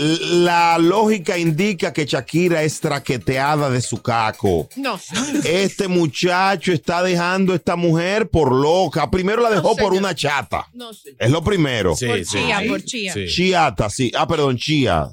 La 0.01 0.79
lógica 0.79 1.37
indica 1.39 1.93
que 1.93 2.07
Shakira 2.07 2.63
es 2.63 2.79
traqueteada 2.79 3.69
de 3.69 3.81
su 3.81 4.01
caco. 4.01 4.69
No. 4.77 4.99
Este 5.45 5.89
muchacho 5.89 6.73
está 6.73 7.03
dejando 7.03 7.53
a 7.53 7.57
esta 7.57 7.75
mujer 7.75 8.29
por 8.31 8.53
loca. 8.53 9.11
Primero 9.11 9.43
la 9.43 9.51
dejó 9.51 9.75
por 9.77 9.93
una 9.95 10.15
chata. 10.15 10.67
No 10.73 10.93
sé. 10.93 11.17
Es 11.19 11.31
lo 11.31 11.43
primero. 11.43 11.97
Sí, 11.97 12.07
Por 12.07 12.19
sí. 12.25 12.39
chía, 12.39 12.63
por 12.69 12.83
chía. 12.85 13.15
Chiata, 13.27 13.91
sí. 13.91 14.13
Ah, 14.17 14.29
perdón, 14.29 14.57
chía. 14.57 15.09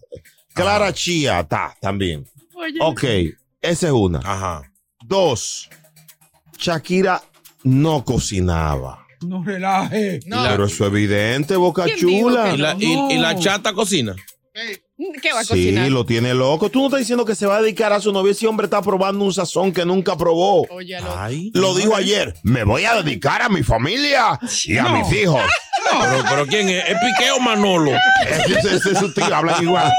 Clara 0.54 0.94
Chiata 0.94 1.76
también. 1.82 2.24
Oye. 2.54 2.78
Ok, 2.80 3.04
esa 3.62 3.88
es 3.88 3.92
una. 3.94 4.20
Ajá. 4.20 4.72
Dos, 5.04 5.68
Shakira 6.60 7.24
no 7.64 8.04
cocinaba. 8.06 9.06
No 9.22 9.44
relaje. 9.44 10.20
Pero 10.30 10.66
eso 10.66 10.86
es 10.86 10.92
evidente, 10.92 11.56
Boca 11.56 11.86
Chula. 11.96 12.54
¿Y 12.54 12.58
la, 12.58 12.76
y- 12.80 13.14
y 13.14 13.18
la 13.18 13.36
chata 13.40 13.74
cocina? 13.74 14.16
¿Qué 15.22 15.34
va 15.34 15.42
a 15.42 15.44
Sí, 15.44 15.50
cocinar? 15.50 15.92
lo 15.92 16.06
tiene 16.06 16.34
loco. 16.34 16.70
Tú 16.70 16.80
no 16.80 16.86
estás 16.86 17.02
diciendo 17.02 17.26
que 17.26 17.36
se 17.36 17.46
va 17.46 17.58
a 17.58 17.62
dedicar 17.62 17.92
a 17.92 18.00
su 18.00 18.14
novia. 18.14 18.32
Ese 18.32 18.48
hombre 18.48 18.66
está 18.66 18.82
probando 18.82 19.26
un 19.26 19.34
sazón 19.34 19.74
que 19.74 19.86
nunca 19.86 20.16
probó. 20.18 20.66
Ay. 21.18 21.52
Lo 21.54 21.76
dijo 21.76 21.94
ayer. 21.96 22.34
Me 22.44 22.64
voy 22.64 22.86
a 22.86 23.02
dedicar 23.04 23.42
a 23.42 23.50
mi 23.50 23.64
familia 23.64 24.40
y 24.66 24.78
a 24.78 24.84
No. 24.84 24.98
mis 25.00 25.12
hijos. 25.22 25.42
Pero, 25.92 26.24
pero 26.30 26.48
¿quién 26.48 26.70
es? 26.70 26.84
¿Es 26.88 26.96
Piqué 26.96 27.32
o 27.32 27.40
Manolo? 27.40 27.92
Ese, 28.28 28.76
ese 28.78 28.92
es 28.92 28.98
su 28.98 29.14
tío, 29.14 29.26
hablan 29.26 29.62
igual. 29.62 29.92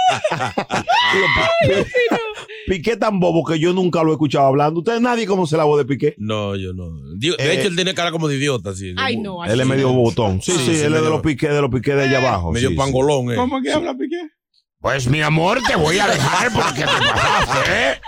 Piqué 2.66 2.96
tan 2.96 3.20
bobo 3.20 3.44
que 3.44 3.58
yo 3.58 3.72
nunca 3.72 4.02
lo 4.02 4.10
he 4.10 4.12
escuchado 4.14 4.46
hablando. 4.46 4.80
Ustedes 4.80 5.00
nadie 5.00 5.26
conoce 5.26 5.56
la 5.56 5.64
voz 5.64 5.78
de 5.78 5.84
Piqué. 5.84 6.14
No, 6.18 6.56
yo 6.56 6.72
no. 6.72 6.88
Digo, 7.16 7.36
De 7.36 7.44
Eh, 7.44 7.58
hecho, 7.60 7.68
él 7.68 7.76
tiene 7.76 7.94
cara 7.94 8.10
como 8.10 8.26
de 8.26 8.36
idiota. 8.36 8.74
Sí, 8.74 8.94
Ay, 8.96 9.18
no. 9.18 9.44
Él 9.44 9.60
es 9.60 9.66
medio 9.66 9.90
botón. 9.92 10.40
Sí, 10.42 10.52
sí, 10.52 10.70
él 10.80 10.94
es 10.94 11.02
de 11.02 11.08
los 11.10 11.20
piqué, 11.20 11.48
de 11.48 11.60
los 11.60 11.70
piqué 11.70 11.94
de 11.94 12.04
allá 12.04 12.18
abajo. 12.18 12.52
Medio 12.52 12.68
sí, 12.70 12.74
sí. 12.74 12.78
pangolón, 12.78 13.30
eh. 13.32 13.36
¿Cómo 13.36 13.60
que 13.62 13.70
habla 13.72 13.94
Piqué? 13.94 14.16
Pues 14.80 15.08
mi 15.08 15.22
amor, 15.22 15.60
te 15.66 15.74
voy 15.74 15.98
a 15.98 16.06
dejar 16.06 16.52
porque 16.52 16.82
te 16.82 16.86
pasaste. 16.86 18.00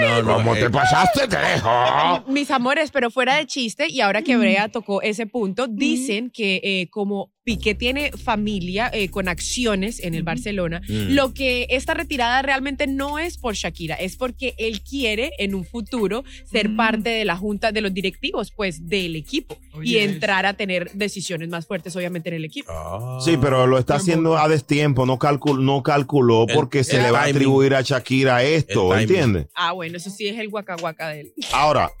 No, 0.00 0.22
no. 0.22 0.34
Como 0.34 0.56
eh, 0.56 0.60
te 0.60 0.70
pasaste, 0.70 1.28
te 1.28 1.36
dejo. 1.36 2.24
Mis 2.26 2.50
amores, 2.50 2.90
pero 2.90 3.10
fuera 3.10 3.36
de 3.36 3.46
chiste, 3.46 3.88
y 3.88 4.00
ahora 4.00 4.22
que 4.22 4.36
Brea 4.36 4.68
tocó 4.68 5.02
ese 5.02 5.26
punto, 5.26 5.66
dicen 5.68 6.30
que 6.30 6.60
eh, 6.64 6.88
como 6.90 7.32
Piqué 7.46 7.76
tiene 7.76 8.10
familia 8.10 8.90
eh, 8.92 9.08
con 9.08 9.28
acciones 9.28 10.00
en 10.02 10.16
el 10.16 10.24
Barcelona, 10.24 10.82
Mm. 10.88 11.14
lo 11.14 11.32
que 11.32 11.68
esta 11.70 11.94
retirada 11.94 12.42
realmente 12.42 12.88
no 12.88 13.20
es 13.20 13.38
por 13.38 13.54
Shakira, 13.54 13.94
es 13.94 14.16
porque 14.16 14.56
él 14.58 14.80
quiere 14.80 15.30
en 15.38 15.54
un 15.54 15.64
futuro 15.64 16.24
ser 16.44 16.74
parte 16.74 17.08
de 17.10 17.24
la 17.24 17.36
junta 17.36 17.70
de 17.70 17.82
los 17.82 17.94
directivos, 17.94 18.50
pues 18.50 18.88
del 18.88 19.14
equipo, 19.14 19.56
y 19.80 19.98
entrar 19.98 20.44
a 20.44 20.54
tener 20.54 20.90
decisiones 20.92 21.48
más 21.48 21.66
fuertes, 21.66 21.94
obviamente, 21.94 22.30
en 22.30 22.34
el 22.34 22.44
equipo. 22.44 22.72
Ah. 22.72 23.20
Sí, 23.24 23.36
pero 23.40 23.68
lo 23.68 23.78
está 23.78 23.94
haciendo 23.94 24.36
a 24.36 24.48
destiempo, 24.48 25.06
no, 25.06 25.16
calcul 25.16 25.64
no 25.64 25.84
calculó 25.84 26.46
porque 26.52 26.82
se 26.82 26.96
el 26.96 27.04
le 27.04 27.10
va 27.12 27.20
a 27.22 27.26
atribuir 27.26 27.74
a 27.76 27.80
Shakira 27.82 28.42
esto. 28.42 28.92
¿entiendes? 28.96 29.46
Ah, 29.54 29.70
bueno, 29.70 29.98
eso 29.98 30.10
sí 30.10 30.26
es 30.26 30.36
el 30.36 30.48
guacahuaca 30.48 31.10
de 31.10 31.20
él. 31.20 31.32
Ahora, 31.52 31.92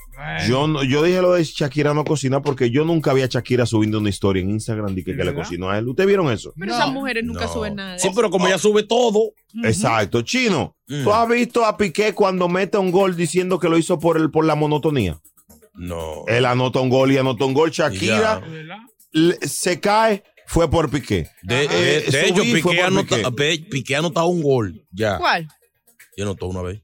yo, 0.48 0.66
no- 0.66 0.82
yo 0.82 1.02
dije 1.02 1.20
lo 1.20 1.32
de 1.34 1.44
Shakira 1.44 1.92
no 1.94 2.04
cocina 2.04 2.40
porque 2.42 2.70
yo 2.70 2.84
nunca 2.84 3.12
vi 3.12 3.22
a 3.22 3.26
Shakira 3.26 3.66
subiendo 3.66 3.98
una 3.98 4.08
historia 4.08 4.42
en 4.42 4.50
Instagram 4.50 4.94
de 4.94 5.04
que, 5.04 5.16
que 5.16 5.24
le 5.24 5.34
cocinó 5.34 5.70
a 5.70 5.78
él. 5.78 5.88
¿Ustedes 5.88 6.06
vieron 6.06 6.30
eso? 6.32 6.52
Pero 6.58 6.72
esas 6.72 6.90
mujeres 6.92 7.24
nunca 7.24 7.48
suben 7.48 7.74
nada. 7.76 7.98
Sí, 7.98 8.08
pero 8.14 8.30
como 8.30 8.46
ella 8.46 8.58
sube 8.58 8.82
todo. 8.82 9.32
Exacto. 9.64 10.22
Chino, 10.22 10.74
Mm. 10.88 11.04
¿tú 11.04 11.12
has 11.12 11.28
visto 11.28 11.64
a 11.64 11.76
Piqué 11.76 12.12
cuando 12.14 12.48
mete 12.48 12.78
un 12.78 12.90
gol 12.92 13.16
diciendo 13.16 13.58
que 13.58 13.68
lo 13.68 13.76
hizo 13.78 13.98
por, 13.98 14.16
el, 14.16 14.30
por 14.30 14.44
la 14.44 14.54
monotonía? 14.54 15.18
No. 15.74 16.24
Él 16.26 16.44
anota 16.46 16.80
un 16.80 16.88
gol 16.88 17.12
y 17.12 17.18
anota 17.18 17.44
un 17.44 17.52
gol. 17.54 17.70
Shakira 17.70 18.40
le- 19.12 19.36
se 19.46 19.80
cae, 19.80 20.22
fue 20.46 20.70
por 20.70 20.90
Piqué. 20.90 21.28
De, 21.42 21.64
Eh, 21.64 21.68
de- 21.68 22.10
de 22.10 22.28
hecho, 22.28 22.42
Piqué 22.42 22.82
anota- 22.82 23.30
Piqué. 23.32 23.66
Piqué 23.70 23.96
anotado 23.96 24.26
un 24.28 24.42
gol. 24.42 24.82
Ya. 24.92 25.18
¿Cuál? 25.18 25.48
Ya 26.16 26.24
anotó 26.24 26.46
una 26.46 26.62
vez. 26.62 26.80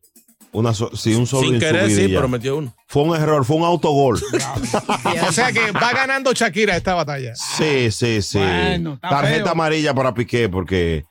Una 0.52 0.74
so- 0.74 0.94
sí, 0.94 1.14
un 1.14 1.26
solo 1.26 1.48
Sin 1.48 1.58
querer, 1.58 1.88
sí, 1.90 2.08
ya. 2.08 2.16
pero 2.18 2.28
metió 2.28 2.56
uno. 2.58 2.74
Fue 2.92 3.04
un 3.04 3.16
error, 3.16 3.42
fue 3.46 3.56
un 3.56 3.64
autogol. 3.64 4.20
O 5.28 5.32
sea 5.32 5.50
que 5.50 5.70
va 5.72 5.92
ganando 5.94 6.32
Shakira 6.34 6.76
esta 6.76 6.92
batalla. 6.94 7.34
Sí, 7.34 7.90
sí, 7.90 8.20
sí. 8.20 8.38
Bueno, 8.38 8.98
Tarjeta 9.00 9.44
feo. 9.44 9.52
amarilla 9.52 9.94
para 9.94 10.12
Piqué 10.12 10.48
porque 10.50 11.04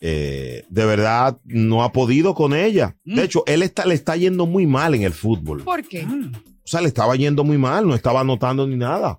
eh, 0.00 0.64
de 0.68 0.84
verdad 0.86 1.36
no 1.44 1.82
ha 1.82 1.92
podido 1.92 2.34
con 2.34 2.54
ella. 2.54 2.94
Mm. 3.04 3.16
De 3.16 3.24
hecho, 3.24 3.42
él 3.46 3.62
está, 3.62 3.86
le 3.86 3.94
está 3.94 4.14
yendo 4.16 4.46
muy 4.46 4.66
mal 4.66 4.94
en 4.94 5.02
el 5.02 5.12
fútbol. 5.12 5.62
¿Por 5.64 5.82
qué? 5.88 6.04
O 6.04 6.68
sea, 6.68 6.80
le 6.80 6.88
estaba 6.88 7.16
yendo 7.16 7.42
muy 7.44 7.58
mal, 7.58 7.86
no 7.88 7.94
estaba 7.96 8.20
anotando 8.20 8.66
ni 8.66 8.76
nada. 8.76 9.18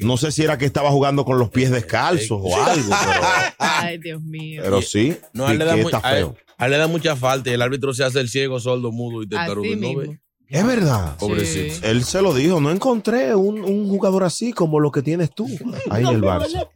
No 0.00 0.16
sé 0.18 0.30
si 0.32 0.42
era 0.42 0.58
que 0.58 0.66
estaba 0.66 0.90
jugando 0.90 1.24
con 1.24 1.38
los 1.38 1.48
pies 1.50 1.70
descalzos 1.70 2.40
o 2.42 2.62
algo, 2.62 2.90
pero, 2.90 3.26
Ay, 3.58 3.98
Dios 3.98 4.22
mío. 4.22 4.60
pero 4.64 4.82
sí. 4.82 5.16
No, 5.32 5.46
a 5.46 5.52
él, 5.52 5.58
le 5.58 5.64
da 5.64 5.72
Piqué 5.72 5.82
mu- 5.82 5.88
está 5.88 6.06
a 6.08 6.12
él- 6.12 6.16
feo. 6.26 6.36
a 6.58 6.64
él 6.66 6.70
le 6.72 6.76
da 6.78 6.86
mucha 6.88 7.16
falta 7.16 7.50
y 7.50 7.54
el 7.54 7.62
árbitro 7.62 7.92
se 7.94 8.04
hace 8.04 8.20
el 8.20 8.28
ciego, 8.28 8.60
sordo, 8.60 8.92
mudo 8.92 9.22
y 9.22 9.28
testarudo. 9.28 10.14
¿No? 10.50 10.58
Es 10.58 10.66
verdad. 10.66 11.16
Pobrecito. 11.18 11.86
Él 11.86 12.04
se 12.04 12.22
lo 12.22 12.34
dijo, 12.34 12.60
no 12.60 12.70
encontré 12.70 13.34
un, 13.34 13.60
un 13.64 13.88
jugador 13.88 14.24
así 14.24 14.52
como 14.52 14.80
lo 14.80 14.90
que 14.90 15.02
tienes 15.02 15.34
tú 15.34 15.46
ahí 15.90 16.04
en 16.04 16.10
el 16.10 16.22
Barça. 16.22 16.68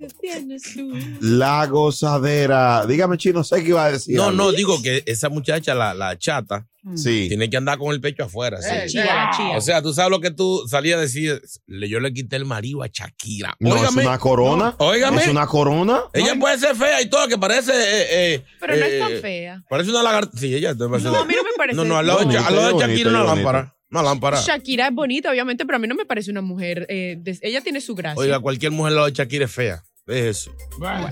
La 1.21 1.67
gozadera. 1.67 2.87
Dígame, 2.87 3.19
chino, 3.19 3.45
sé 3.45 3.63
que 3.63 3.71
iba 3.71 3.85
a 3.85 3.93
decir. 3.93 4.17
No, 4.17 4.25
algo. 4.25 4.37
no, 4.37 4.53
digo 4.53 4.81
que 4.83 5.03
esa 5.07 5.29
muchacha, 5.29 5.75
la, 5.75 5.95
la 5.95 6.19
chata, 6.19 6.67
Sí. 6.97 7.27
tiene 7.29 7.49
que 7.49 7.57
andar 7.57 7.79
con 7.79 7.93
el 7.95 8.01
pecho 8.01 8.25
afuera. 8.25 8.61
sí. 8.61 8.69
La 8.75 8.87
chía, 8.87 9.05
la 9.05 9.31
chía. 9.37 9.57
O 9.57 9.61
sea, 9.61 9.83
tú 9.83 9.93
sabes 9.93 10.11
lo 10.11 10.21
que 10.21 10.31
tú 10.33 10.65
salías 10.69 10.99
a 10.99 11.01
decir. 11.01 11.41
Yo 11.67 12.01
le 12.01 12.13
quité 12.13 12.37
el 12.37 12.45
marido 12.45 12.83
a 12.83 12.89
Shakira. 12.89 13.55
No, 13.61 13.71
Óigame. 13.75 14.03
es 14.03 14.07
una 14.09 14.19
corona. 14.19 14.77
No, 14.79 14.87
óigame. 14.87 15.23
Es 15.23 15.29
una 15.29 15.47
corona. 15.47 16.01
Ella 16.13 16.35
puede 16.39 16.59
ser 16.59 16.75
fea 16.75 17.01
y 17.01 17.09
todo, 17.09 17.29
que 17.29 17.39
parece. 17.39 17.73
eh, 17.73 18.07
eh, 18.35 18.45
Pero 18.61 18.77
no 18.77 18.85
es 18.85 18.93
eh, 18.93 18.99
tan 18.99 19.13
fea. 19.21 19.63
Parece 19.69 19.91
una 19.91 20.03
lagartija. 20.03 20.41
Sí, 20.41 20.55
ella. 20.55 20.75
No, 20.75 20.85
a 20.87 20.99
mí 20.99 21.35
no 21.37 21.43
me 21.45 21.51
parece. 21.57 21.77
No, 21.77 21.85
no, 21.85 21.97
al 21.99 22.07
lado, 22.07 22.19
de- 22.21 22.25
Bonita, 22.27 22.47
al 22.49 22.55
lado 22.57 22.67
de 22.67 22.73
bonita, 22.75 22.89
Shakira 22.91 23.11
una 23.11 23.19
bonita. 23.23 23.35
lámpara. 23.37 23.77
Una 23.91 24.03
lámpara. 24.03 24.41
Shakira 24.41 24.89
es 24.89 24.95
bonita, 24.95 25.31
obviamente, 25.31 25.65
pero 25.67 25.77
a 25.77 25.79
mí 25.79 25.87
no 25.87 25.95
me 25.95 26.05
parece 26.07 26.31
una 26.31 26.41
mujer. 26.43 26.87
eh, 26.89 27.17
de- 27.19 27.39
ella 27.43 27.61
tiene 27.61 27.81
su 27.81 27.95
gracia. 27.95 28.19
Oiga, 28.21 28.41
cualquier 28.41 28.73
mujer 28.73 28.89
al 28.89 28.95
lado 28.97 29.07
de 29.07 29.13
Shakira 29.13 29.45
es 29.45 29.53
fea. 29.53 29.85
Es 30.07 30.39
eso. 30.39 30.53
Bueno, 30.79 31.11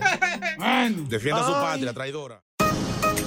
Defienda 1.08 1.42
a 1.42 1.46
su 1.46 1.52
patria, 1.52 1.92
traidora. 1.92 2.42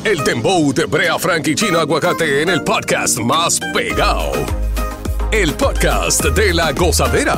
El 0.05 0.21
Dembow 0.21 0.73
de 0.73 0.83
Brea 0.83 1.17
Frank 1.17 1.47
y 1.47 1.55
Chino 1.55 1.79
Aguacate 1.79 2.41
en 2.41 2.49
el 2.49 2.61
podcast 2.61 3.17
más 3.19 3.57
pegado. 3.73 4.33
El 5.31 5.53
podcast 5.53 6.25
de 6.25 6.53
la 6.53 6.73
gozadera. 6.73 7.37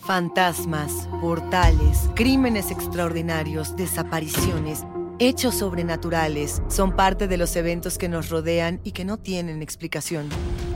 Fantasmas, 0.00 1.08
portales, 1.22 2.10
crímenes 2.14 2.70
extraordinarios, 2.70 3.74
desapariciones, 3.76 4.84
hechos 5.18 5.54
sobrenaturales 5.54 6.60
son 6.68 6.94
parte 6.94 7.26
de 7.26 7.38
los 7.38 7.56
eventos 7.56 7.96
que 7.96 8.10
nos 8.10 8.28
rodean 8.28 8.78
y 8.84 8.92
que 8.92 9.06
no 9.06 9.16
tienen 9.16 9.62
explicación. 9.62 10.28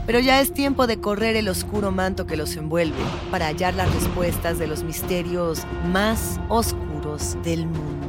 Pero 0.07 0.19
ya 0.19 0.41
es 0.41 0.55
tiempo 0.55 0.87
de 0.87 0.99
correr 0.99 1.35
el 1.35 1.49
oscuro 1.49 1.91
manto 1.91 2.25
que 2.25 2.35
los 2.35 2.55
envuelve 2.55 2.97
para 3.29 3.45
hallar 3.45 3.75
las 3.75 3.93
respuestas 3.93 4.57
de 4.57 4.65
los 4.65 4.81
misterios 4.83 5.67
más 5.85 6.39
oscuros 6.49 7.37
del 7.43 7.67
mundo. 7.67 8.00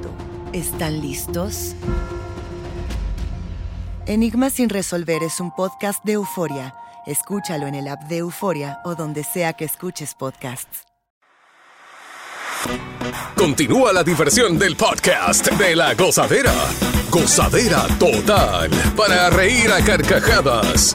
¿Están 0.52 1.00
listos? 1.00 1.74
Enigma 4.06 4.50
sin 4.50 4.68
resolver 4.68 5.22
es 5.22 5.40
un 5.40 5.50
podcast 5.50 6.04
de 6.04 6.12
euforia. 6.12 6.74
Escúchalo 7.06 7.66
en 7.66 7.74
el 7.74 7.88
app 7.88 8.02
de 8.02 8.18
Euforia 8.18 8.78
o 8.84 8.94
donde 8.94 9.24
sea 9.24 9.54
que 9.54 9.64
escuches 9.64 10.14
podcasts. 10.14 10.84
Continúa 13.34 13.94
la 13.94 14.04
diversión 14.04 14.58
del 14.58 14.76
podcast 14.76 15.50
de 15.52 15.74
la 15.74 15.94
gozadera. 15.94 16.52
Gozadera 17.10 17.86
total. 17.98 18.70
Para 18.94 19.30
reír 19.30 19.72
a 19.72 19.82
carcajadas. 19.82 20.94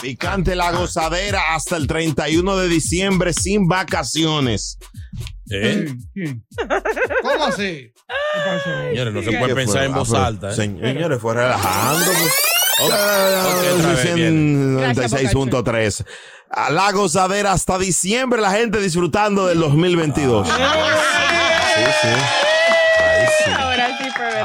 Picante 0.00 0.54
la 0.56 0.72
gozadera 0.72 1.54
hasta 1.54 1.76
el 1.76 1.86
31 1.86 2.56
de 2.56 2.68
diciembre 2.68 3.32
sin 3.32 3.68
vacaciones. 3.68 4.78
¿Eh? 5.50 5.92
¿Cómo 7.22 7.44
así? 7.44 7.92
Señores, 8.88 9.12
no 9.14 9.22
se 9.22 9.30
¿Qué 9.30 9.38
puede 9.38 9.54
pensar 9.54 9.84
en 9.84 9.92
Ah, 9.94 9.98
voz 9.98 10.12
alta. 10.14 10.50
¿eh? 10.50 10.54
Señores, 10.54 11.20
fue 11.20 11.34
relajando. 11.34 12.04
pues. 12.06 12.32
Ok, 12.82 12.92
otra 13.78 13.92
vez, 13.92 14.14
bien. 14.14 14.76
96.3. 14.78 16.04
A 16.50 16.70
la 16.70 16.90
gozadera 16.92 17.52
hasta 17.52 17.78
diciembre, 17.78 18.40
la 18.40 18.52
gente 18.52 18.80
disfrutando 18.80 19.46
del 19.46 19.60
2022. 19.60 20.48
Sí, 20.48 20.54
sí. 22.02 22.08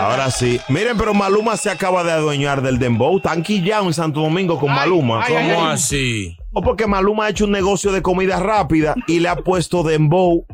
Ahora 0.06 0.30
sí. 0.30 0.60
Miren, 0.70 0.98
pero 0.98 1.16
Maluma 1.16 1.58
se 1.58 1.72
acaba 1.72 2.04
de 2.04 2.12
adueñar 2.12 2.62
del 2.62 2.78
Dembow. 2.78 3.18
Están 3.18 3.42
quillados 3.42 3.88
en 3.88 3.94
Santo 3.94 4.22
Domingo 4.22 4.60
con 4.60 4.70
Maluma. 4.70 5.26
¿Cómo 5.28 5.66
así? 5.66 6.38
O 6.54 6.62
porque 6.62 6.86
Maluma 6.86 7.26
ha 7.26 7.30
hecho 7.30 7.46
un 7.46 7.52
negocio 7.52 7.92
de 7.92 8.04
comida 8.04 8.40
rápida 8.40 8.94
y 9.08 9.20
le 9.20 9.30
ha 9.30 9.36
puesto 9.36 9.82
Dembow 9.82 10.46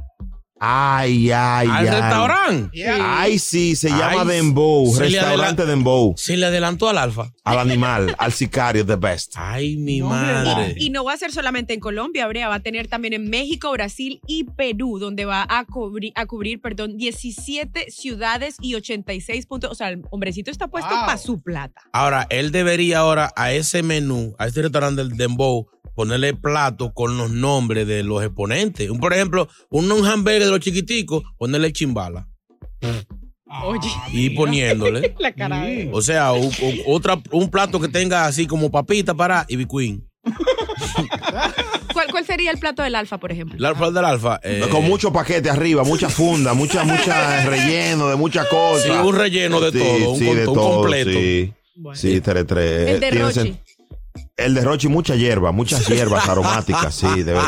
Ay, 0.64 1.32
ay, 1.32 1.68
¿Al 1.68 1.88
ay. 1.88 2.02
restaurante? 2.02 2.88
Ay, 2.88 3.40
sí, 3.40 3.76
se 3.76 3.90
llama 3.90 4.24
Dembow, 4.26 4.94
se 4.94 5.06
restaurante 5.06 5.66
Dembow. 5.66 6.14
Se 6.18 6.38
le 6.38 6.46
adelantó 6.46 6.88
al 6.88 7.00
alfa. 7.00 7.34
Al 7.44 7.58
animal, 7.58 8.16
al 8.20 8.32
sicario, 8.32 8.86
the 8.86 8.96
best. 8.96 9.34
Ay, 9.38 9.78
mi 9.78 10.04
Y 10.78 10.92
no 10.92 11.04
va 11.04 11.14
a 11.14 11.18
ser 11.18 11.32
solamente 11.32 11.74
en 11.74 11.80
Colombia, 11.80 12.28
Brea, 12.28 12.48
va 12.48 12.56
a 12.56 12.60
tener 12.60 12.88
también 12.88 13.16
en 13.16 13.28
México, 13.28 13.72
Brasil 13.72 14.22
y 14.28 14.44
Perú, 14.44 15.00
donde 15.00 15.26
va 15.26 15.48
a 15.50 15.66
cubrir, 15.66 16.12
a 16.14 16.28
cubrir 16.28 16.62
perdón, 16.62 16.96
17 16.96 17.90
ciudades 17.90 18.58
y 18.62 18.76
86 18.76 19.48
puntos. 19.48 19.72
O 19.72 19.76
sea, 19.76 19.90
el 19.90 20.04
hombrecito 20.12 20.52
está 20.52 20.68
puesto 20.68 20.92
para 20.92 21.18
su 21.18 21.42
plata. 21.42 21.82
Ahora, 21.92 22.28
él 22.30 22.52
debería 22.52 23.00
ahora 23.00 23.34
a 23.36 23.52
ese 23.52 23.82
menú, 23.82 24.36
a 24.38 24.46
este 24.46 24.62
restaurante 24.62 25.04
del 25.04 25.18
Dembow, 25.18 25.68
ponerle 25.96 26.34
plato 26.34 26.94
con 26.94 27.18
los 27.18 27.32
nombres 27.32 27.88
de 27.88 28.04
los 28.04 28.24
exponentes. 28.24 28.90
Un, 28.90 29.00
por 29.00 29.14
ejemplo, 29.14 29.48
un, 29.70 29.92
un 29.92 30.06
hamburger 30.06 30.44
de 30.46 30.50
los 30.52 30.60
chiquiticos, 30.60 31.24
ponerle 31.38 31.72
chimbala. 31.74 32.28
Oye. 33.64 33.90
Y 34.14 34.30
poniéndole. 34.32 35.14
La 35.20 35.34
cara 35.34 35.64
de- 35.64 35.90
O 35.92 36.02
sea, 36.02 36.32
u- 36.34 36.46
u- 36.48 36.84
otra, 36.88 37.22
un 37.32 37.50
plato 37.50 37.80
que 37.80 37.88
tenga 37.90 38.26
así 38.26 38.48
como 38.48 38.72
papita 38.72 39.14
para 39.14 39.46
Ivy 39.50 39.66
Queen. 39.68 40.08
¿Cuál, 41.94 42.08
cuál 42.12 42.26
sería 42.26 42.52
el 42.52 42.58
plato 42.58 42.82
del 42.84 42.96
alfa, 42.96 43.18
por 43.20 43.32
ejemplo? 43.32 43.58
El 43.58 43.66
alfa 43.66 43.92
del 43.92 44.06
alfa. 44.06 44.40
eh, 44.44 44.64
Con 44.72 44.84
mucho 44.86 45.12
paquete 45.12 45.50
arriba, 45.50 45.84
mucha 45.84 46.10
funda, 46.10 46.54
mucha, 46.54 46.84
mucha 46.84 47.46
relleno 47.50 48.08
de 48.10 48.16
muchas 48.16 48.48
cosas. 48.48 48.84
Sí, 48.84 48.90
un 48.90 49.16
relleno 49.16 49.60
de 49.60 49.72
Sí, 49.72 49.80
todo, 49.80 50.12
un 50.12 50.20
sí, 50.20 50.26
con- 50.26 50.36
de 50.38 50.48
un 50.48 50.54
todo, 50.54 50.76
completo. 50.82 51.12
Sí, 51.12 51.54
sí 51.94 52.22
tres, 52.22 52.48
tres. 52.48 52.90
El 52.90 53.00
de 53.00 53.12
Rochi. 53.12 53.56
El 54.38 54.56
de 54.56 54.62
Rochi, 54.62 54.88
mucha 54.88 55.16
hierba, 55.16 55.52
muchas 55.52 55.88
hierbas 55.90 56.28
aromáticas, 56.28 56.94
sí, 56.96 57.24
de 57.24 57.34
ver- 57.34 57.44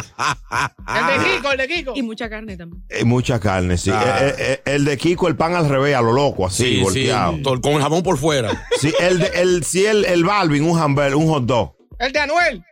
El 0.87 1.07
de 1.19 1.25
Kiko, 1.35 1.51
el 1.51 1.57
de 1.57 1.67
Kiko. 1.67 1.93
Y 1.95 2.01
mucha 2.03 2.29
carne 2.29 2.55
también. 2.55 2.83
eh, 2.89 3.03
mucha 3.03 3.39
carne, 3.39 3.77
sí. 3.77 3.89
Ah. 3.91 4.17
Eh, 4.21 4.35
eh, 4.37 4.61
el 4.65 4.85
de 4.85 4.97
Kiko, 4.97 5.27
el 5.27 5.35
pan 5.35 5.55
al 5.55 5.67
revés, 5.67 5.95
a 5.95 6.01
lo 6.01 6.13
loco, 6.13 6.45
así, 6.45 6.63
Sí, 6.63 6.75
sí, 6.75 6.81
volteado. 6.81 7.37
to- 7.41 7.61
con 7.61 7.73
el 7.73 7.81
jamón 7.81 8.03
por 8.03 8.17
fuera. 8.17 8.51
Sí, 8.79 8.93
el 8.99 9.19
de, 9.19 9.27
el, 9.35 9.63
sí, 9.63 9.85
el, 9.85 10.05
el 10.05 10.23
Balvin, 10.23 10.63
un 10.69 10.77
hamburger, 10.79 11.15
un 11.15 11.27
hot 11.27 11.45
dog. 11.45 11.75
El 11.99 12.11
de 12.11 12.19
Anuel. 12.19 12.63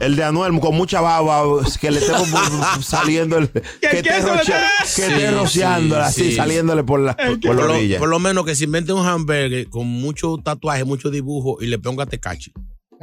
El 0.00 0.16
de 0.16 0.24
Anuel 0.24 0.58
con 0.58 0.74
mucha 0.74 1.00
baba, 1.00 1.44
que 1.80 1.90
le 1.92 2.00
estemos 2.00 2.28
saliendo 2.84 3.38
el. 3.38 3.48
Que, 3.50 3.62
esté, 3.98 3.98
esté 4.00 5.30
rociándola, 5.30 6.06
así, 6.06 6.30
sí. 6.30 6.32
saliéndole 6.36 6.82
por 6.82 6.98
la, 7.00 7.16
por, 7.16 7.40
Por 7.40 7.54
la 7.56 7.64
lo, 7.66 7.74
orilla. 7.74 7.98
por 7.98 8.08
lo 8.08 8.18
menos 8.18 8.44
que 8.44 8.56
se 8.56 8.64
invente 8.64 8.92
un 8.92 9.06
hamburger 9.06 9.68
con 9.68 9.86
mucho 9.86 10.36
tatuaje, 10.42 10.82
mucho 10.84 11.10
dibujo 11.10 11.58
y 11.60 11.66
le 11.66 11.78
ponga 11.78 12.06
tecachi. 12.06 12.52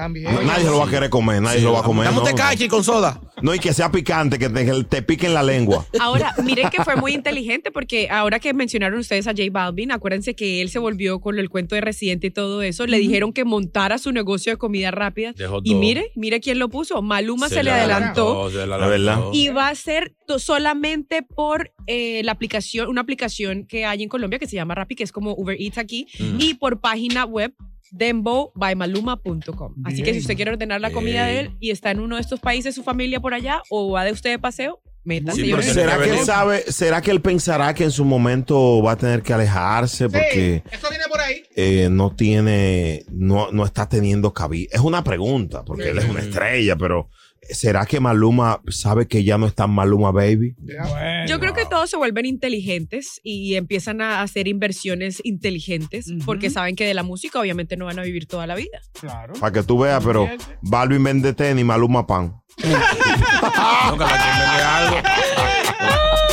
También. 0.02 0.34
No, 0.34 0.42
nadie 0.42 0.64
se 0.64 0.70
lo 0.72 0.80
va 0.80 0.88
a 0.88 0.90
querer 0.90 1.10
comer, 1.12 1.42
nadie 1.42 1.58
Sí, 1.58 1.62
se 1.62 1.68
lo 1.68 1.74
va 1.74 1.82
a 1.82 1.84
comer. 1.84 2.06
dame 2.06 2.18
un 2.20 2.24
tecachi 2.26 2.68
con 2.68 2.84
soda. 2.84 3.22
No, 3.44 3.54
y 3.54 3.60
que 3.60 3.72
sea 3.74 3.92
picante, 3.92 4.38
que 4.40 4.50
te, 4.50 4.84
te 4.86 5.02
pique 5.04 5.28
en 5.28 5.34
la 5.36 5.44
lengua. 5.44 5.86
Ahora, 6.00 6.34
miren 6.44 6.70
que 6.70 6.84
fue 6.84 6.96
muy 6.96 7.14
inteligente 7.14 7.72
porque 7.72 8.08
ahora 8.10 8.40
que 8.40 8.54
mencionaron 8.54 9.00
ustedes 9.00 9.28
a 9.28 9.32
J 9.32 9.44
Balvin, 9.52 9.92
acuérdense 9.92 10.36
que 10.36 10.62
él 10.62 10.70
se 10.70 10.80
volvió 10.80 11.20
con 11.20 11.38
el 11.40 11.50
cuento 11.50 11.76
de 11.76 11.82
Residente 11.82 12.28
y 12.28 12.32
todo 12.32 12.62
eso. 12.64 12.86
Le 12.88 12.98
dijeron 13.00 13.32
que 13.34 13.46
montara 13.46 13.98
su 14.00 14.12
negocio 14.12 14.52
de 14.54 14.58
comida 14.58 14.90
rápida. 14.92 15.34
Y 15.64 15.76
mire, 15.76 16.12
mire 16.16 16.40
quién 16.40 16.58
lo 16.60 16.70
puso. 16.70 17.02
Maluma 17.02 17.48
se, 17.50 17.64
le 17.64 17.72
adelantó. 17.72 18.50
se 18.50 18.58
le 18.58 18.68
La 18.68 18.78
verdad. 18.78 18.90
adelantó. 18.90 19.32
Y 19.34 19.50
va 19.50 19.68
a 19.70 19.76
ser 19.76 20.16
solamente 20.38 21.24
por 21.24 21.72
eh, 21.88 22.22
la 22.24 22.32
aplicación, 22.32 22.88
una 22.90 23.02
aplicación 23.02 23.66
que 23.66 23.86
hay 23.86 24.04
en 24.04 24.10
Colombia 24.10 24.40
que 24.40 24.48
se 24.48 24.56
llama 24.56 24.76
Rappi, 24.76 24.96
que 24.96 25.04
es 25.04 25.12
como 25.12 25.34
Uber 25.34 25.56
Eats 25.60 25.78
aquí, 25.78 26.08
Mm. 26.20 26.38
y 26.40 26.54
por 26.56 26.80
página 26.82 27.26
web 27.26 27.54
dembobymaluma.com. 27.92 29.76
Así 29.86 30.04
que 30.04 30.14
si 30.14 30.20
usted 30.20 30.36
quiere 30.36 30.52
ordenar 30.52 30.82
la 30.82 30.92
comida 30.92 31.26
de 31.26 31.40
él 31.42 31.52
y 31.60 31.72
está 31.72 31.92
en 31.92 32.00
uno 32.00 32.16
de 32.16 32.22
estos 32.22 32.40
países, 32.40 32.74
su 32.76 32.84
familia 32.84 33.20
por 33.20 33.34
allá, 33.34 33.62
o 33.70 33.92
va 33.92 34.04
de 34.04 34.12
usted 34.12 34.32
de 34.32 34.40
paseo, 34.40 34.82
métase. 35.04 35.42
Sí. 35.42 35.54
¿Será 35.74 36.02
que 36.02 36.10
él 36.12 36.20
sabe, 36.20 36.64
será 36.72 37.02
que 37.02 37.12
él 37.12 37.22
pensará 37.22 37.74
que 37.74 37.84
en 37.86 37.92
su 37.92 38.06
momento 38.06 38.82
va 38.84 38.94
a 38.94 38.98
tener 38.98 39.22
que 39.22 39.34
alejarse 39.34 40.10
porque 40.10 40.64
Eso 40.72 40.90
viene 40.90 41.06
por 41.10 41.20
ahí. 41.20 41.44
eh, 41.56 41.90
no 41.92 42.16
tiene, 42.16 43.04
no, 43.12 43.52
no 43.52 43.66
está 43.66 43.88
teniendo 43.90 44.34
cabida? 44.34 44.70
Es 44.72 44.82
una 44.82 45.04
pregunta, 45.04 45.64
porque 45.66 45.90
él 45.90 45.98
es 45.98 46.06
una 46.10 46.20
estrella, 46.22 46.76
pero 46.76 47.10
¿será 47.50 47.86
que 47.86 48.00
Maluma 48.00 48.62
sabe 48.70 49.08
que 49.08 49.24
ya 49.24 49.38
no 49.38 49.46
está 49.48 49.66
en 49.66 49.72
Maluma 49.72 50.12
Baby? 50.12 50.56
Yo 51.28 51.40
creo 51.40 51.54
que 51.54 51.66
todos 51.66 51.90
se 51.90 51.98
vuelven 51.98 52.26
inteligentes 52.26 53.20
y 53.24 53.56
empiezan 53.56 54.02
a 54.02 54.22
hacer 54.22 54.48
inversiones 54.48 55.22
inteligentes 55.24 56.08
porque 56.26 56.50
saben 56.50 56.76
que 56.76 56.86
de 56.86 56.94
la 56.94 57.04
música 57.04 57.40
obviamente 57.40 57.78
no 57.78 57.86
van 57.86 58.00
a 58.00 58.04
vivir 58.04 58.28
toda 58.28 58.48
la 58.48 58.56
vida. 58.56 58.80
Claro. 59.00 59.34
Para 59.40 59.52
que 59.52 59.64
tú 59.64 59.80
veas, 59.80 60.04
pero 60.04 60.28
Balvin 60.62 61.04
vende 61.04 61.34
tenis, 61.34 61.66
Maluma 61.66 62.06
pan. 62.08 62.36
No, 62.62 63.98
que 63.98 64.04
la 64.04 64.78
algo. 64.78 64.98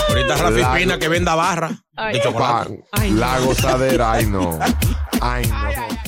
Ahorita 0.08 0.36
Rafi 0.36 0.60
Lago. 0.60 0.74
Espina 0.74 0.98
que 0.98 1.08
venda 1.08 1.34
barra 1.34 1.70
Ay. 1.96 2.14
de 2.14 2.22
chocolate. 2.22 2.70
Pan. 2.70 2.84
Ay, 2.92 3.10
La 3.12 3.38
gozadera, 3.40 4.12
ay 4.12 4.26
no. 4.26 4.58
Ay 5.20 5.46
no. 5.46 6.07